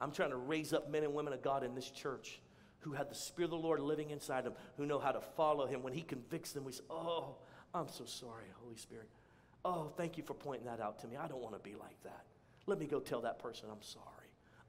[0.00, 2.40] I'm trying to raise up men and women of God in this church
[2.80, 5.66] who have the Spirit of the Lord living inside them, who know how to follow
[5.66, 5.82] Him.
[5.82, 7.36] When He convicts them, we say, Oh,
[7.72, 9.08] I'm so sorry, Holy Spirit.
[9.64, 11.16] Oh, thank you for pointing that out to me.
[11.16, 12.24] I don't want to be like that.
[12.66, 14.04] Let me go tell that person I'm sorry.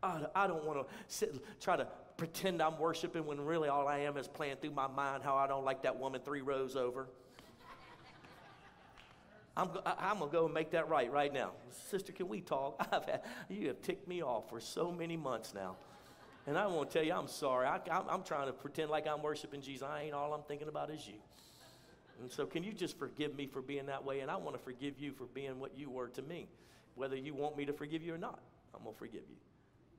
[0.04, 3.88] I, I don't want to sit, and try to pretend I'm worshiping when really all
[3.88, 6.76] I am is playing through my mind how I don't like that woman three rows
[6.76, 7.08] over.
[9.56, 11.52] I'm, I'm going to go and make that right right now.
[11.90, 12.88] Sister, can we talk?
[12.92, 15.76] I've had, you have ticked me off for so many months now.
[16.46, 17.68] And I want to tell you, I'm sorry.
[17.68, 17.80] I,
[18.10, 19.84] am trying to pretend like I'm worshiping Jesus.
[19.84, 21.20] I ain't all I'm thinking about is you.
[22.20, 24.20] And so, can you just forgive me for being that way?
[24.20, 26.48] And I want to forgive you for being what you were to me.
[26.96, 28.40] Whether you want me to forgive you or not,
[28.76, 29.38] I'm going to forgive you.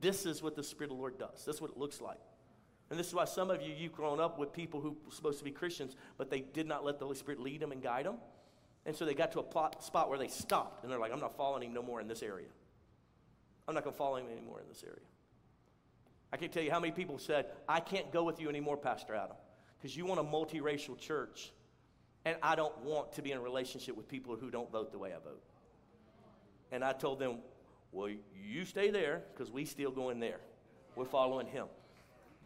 [0.01, 1.43] This is what the Spirit of the Lord does.
[1.45, 2.19] That's what it looks like.
[2.89, 5.39] And this is why some of you, you've grown up with people who were supposed
[5.39, 8.05] to be Christians, but they did not let the Holy Spirit lead them and guide
[8.05, 8.17] them.
[8.85, 11.19] And so they got to a plot, spot where they stopped and they're like, I'm
[11.19, 12.47] not following him no more in this area.
[13.67, 14.99] I'm not going to follow him anymore in this area.
[16.31, 19.15] I can't tell you how many people said, I can't go with you anymore, Pastor
[19.15, 19.37] Adam,
[19.77, 21.51] because you want a multiracial church,
[22.25, 24.99] and I don't want to be in a relationship with people who don't vote the
[24.99, 25.41] way I vote.
[26.71, 27.37] And I told them,
[27.91, 30.39] Well, you stay there because we still going there.
[30.95, 31.67] We're following him.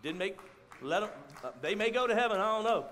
[0.03, 0.37] Didn't make,
[0.81, 1.09] let them,
[1.43, 2.85] uh, they may go to heaven, I don't know.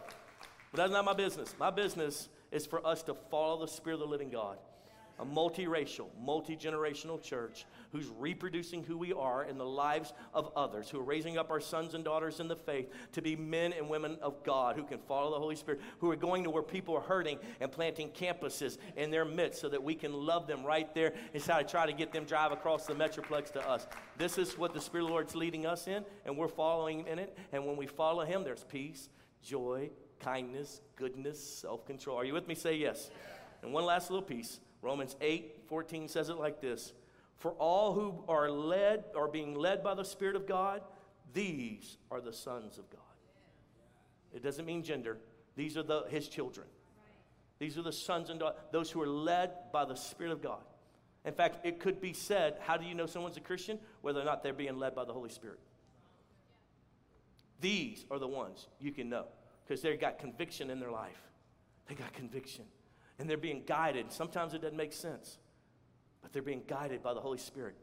[0.72, 1.54] But that's not my business.
[1.60, 4.58] My business is for us to follow the Spirit of the living God.
[5.20, 10.92] A multiracial, multi generational church who's reproducing who we are in the lives of others,
[10.92, 13.90] who are raising up our sons and daughters in the faith to be men and
[13.90, 16.96] women of God who can follow the Holy Spirit, who are going to where people
[16.96, 20.94] are hurting and planting campuses in their midst so that we can love them right
[20.94, 23.88] there instead of try to get them drive across the Metroplex to us.
[24.20, 27.18] This is what the Spirit of the Lord's leading us in, and we're following in
[27.18, 27.36] it.
[27.52, 29.10] And when we follow Him, there's peace,
[29.42, 29.90] joy,
[30.20, 32.18] kindness, goodness, self control.
[32.18, 32.56] Are you with me?
[32.56, 33.10] Say yes.
[33.62, 36.94] And one last little piece Romans 8 14 says it like this
[37.38, 40.82] For all who are led, are being led by the Spirit of God,
[41.34, 43.02] these are the sons of God.
[44.34, 45.18] It doesn't mean gender,
[45.56, 46.68] these are the, his children.
[47.60, 50.62] These are the sons and daughters, those who are led by the Spirit of God.
[51.26, 53.80] In fact, it could be said, how do you know someone's a Christian?
[54.02, 55.60] Whether or not they're being led by the Holy Spirit.
[57.60, 59.26] These are the ones you can know
[59.68, 61.22] because they've got conviction in their life.
[61.88, 62.66] They got conviction.
[63.20, 64.12] And they're being guided.
[64.12, 65.40] Sometimes it doesn't make sense,
[66.22, 67.76] but they're being guided by the Holy Spirit.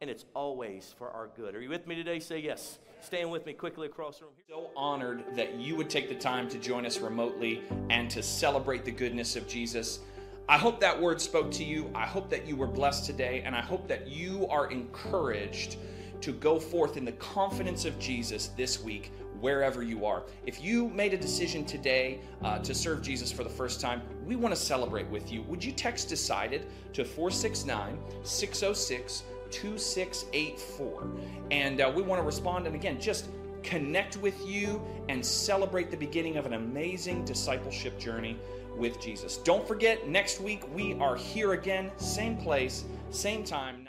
[0.00, 1.54] And it's always for our good.
[1.54, 2.20] Are you with me today?
[2.20, 2.78] Say yes.
[3.00, 4.34] Stand with me quickly across the room.
[4.48, 8.84] So honored that you would take the time to join us remotely and to celebrate
[8.84, 10.00] the goodness of Jesus.
[10.48, 11.90] I hope that word spoke to you.
[11.94, 13.42] I hope that you were blessed today.
[13.44, 15.76] And I hope that you are encouraged
[16.20, 20.22] to go forth in the confidence of Jesus this week wherever you are.
[20.46, 24.36] If you made a decision today uh, to serve Jesus for the first time, we
[24.36, 25.42] want to celebrate with you.
[25.42, 31.06] Would you text decided to 469 606 2684?
[31.50, 33.28] And uh, we want to respond and again, just
[33.62, 38.38] connect with you and celebrate the beginning of an amazing discipleship journey
[38.76, 39.38] with Jesus.
[39.38, 43.84] Don't forget, next week we are here again, same place, same time.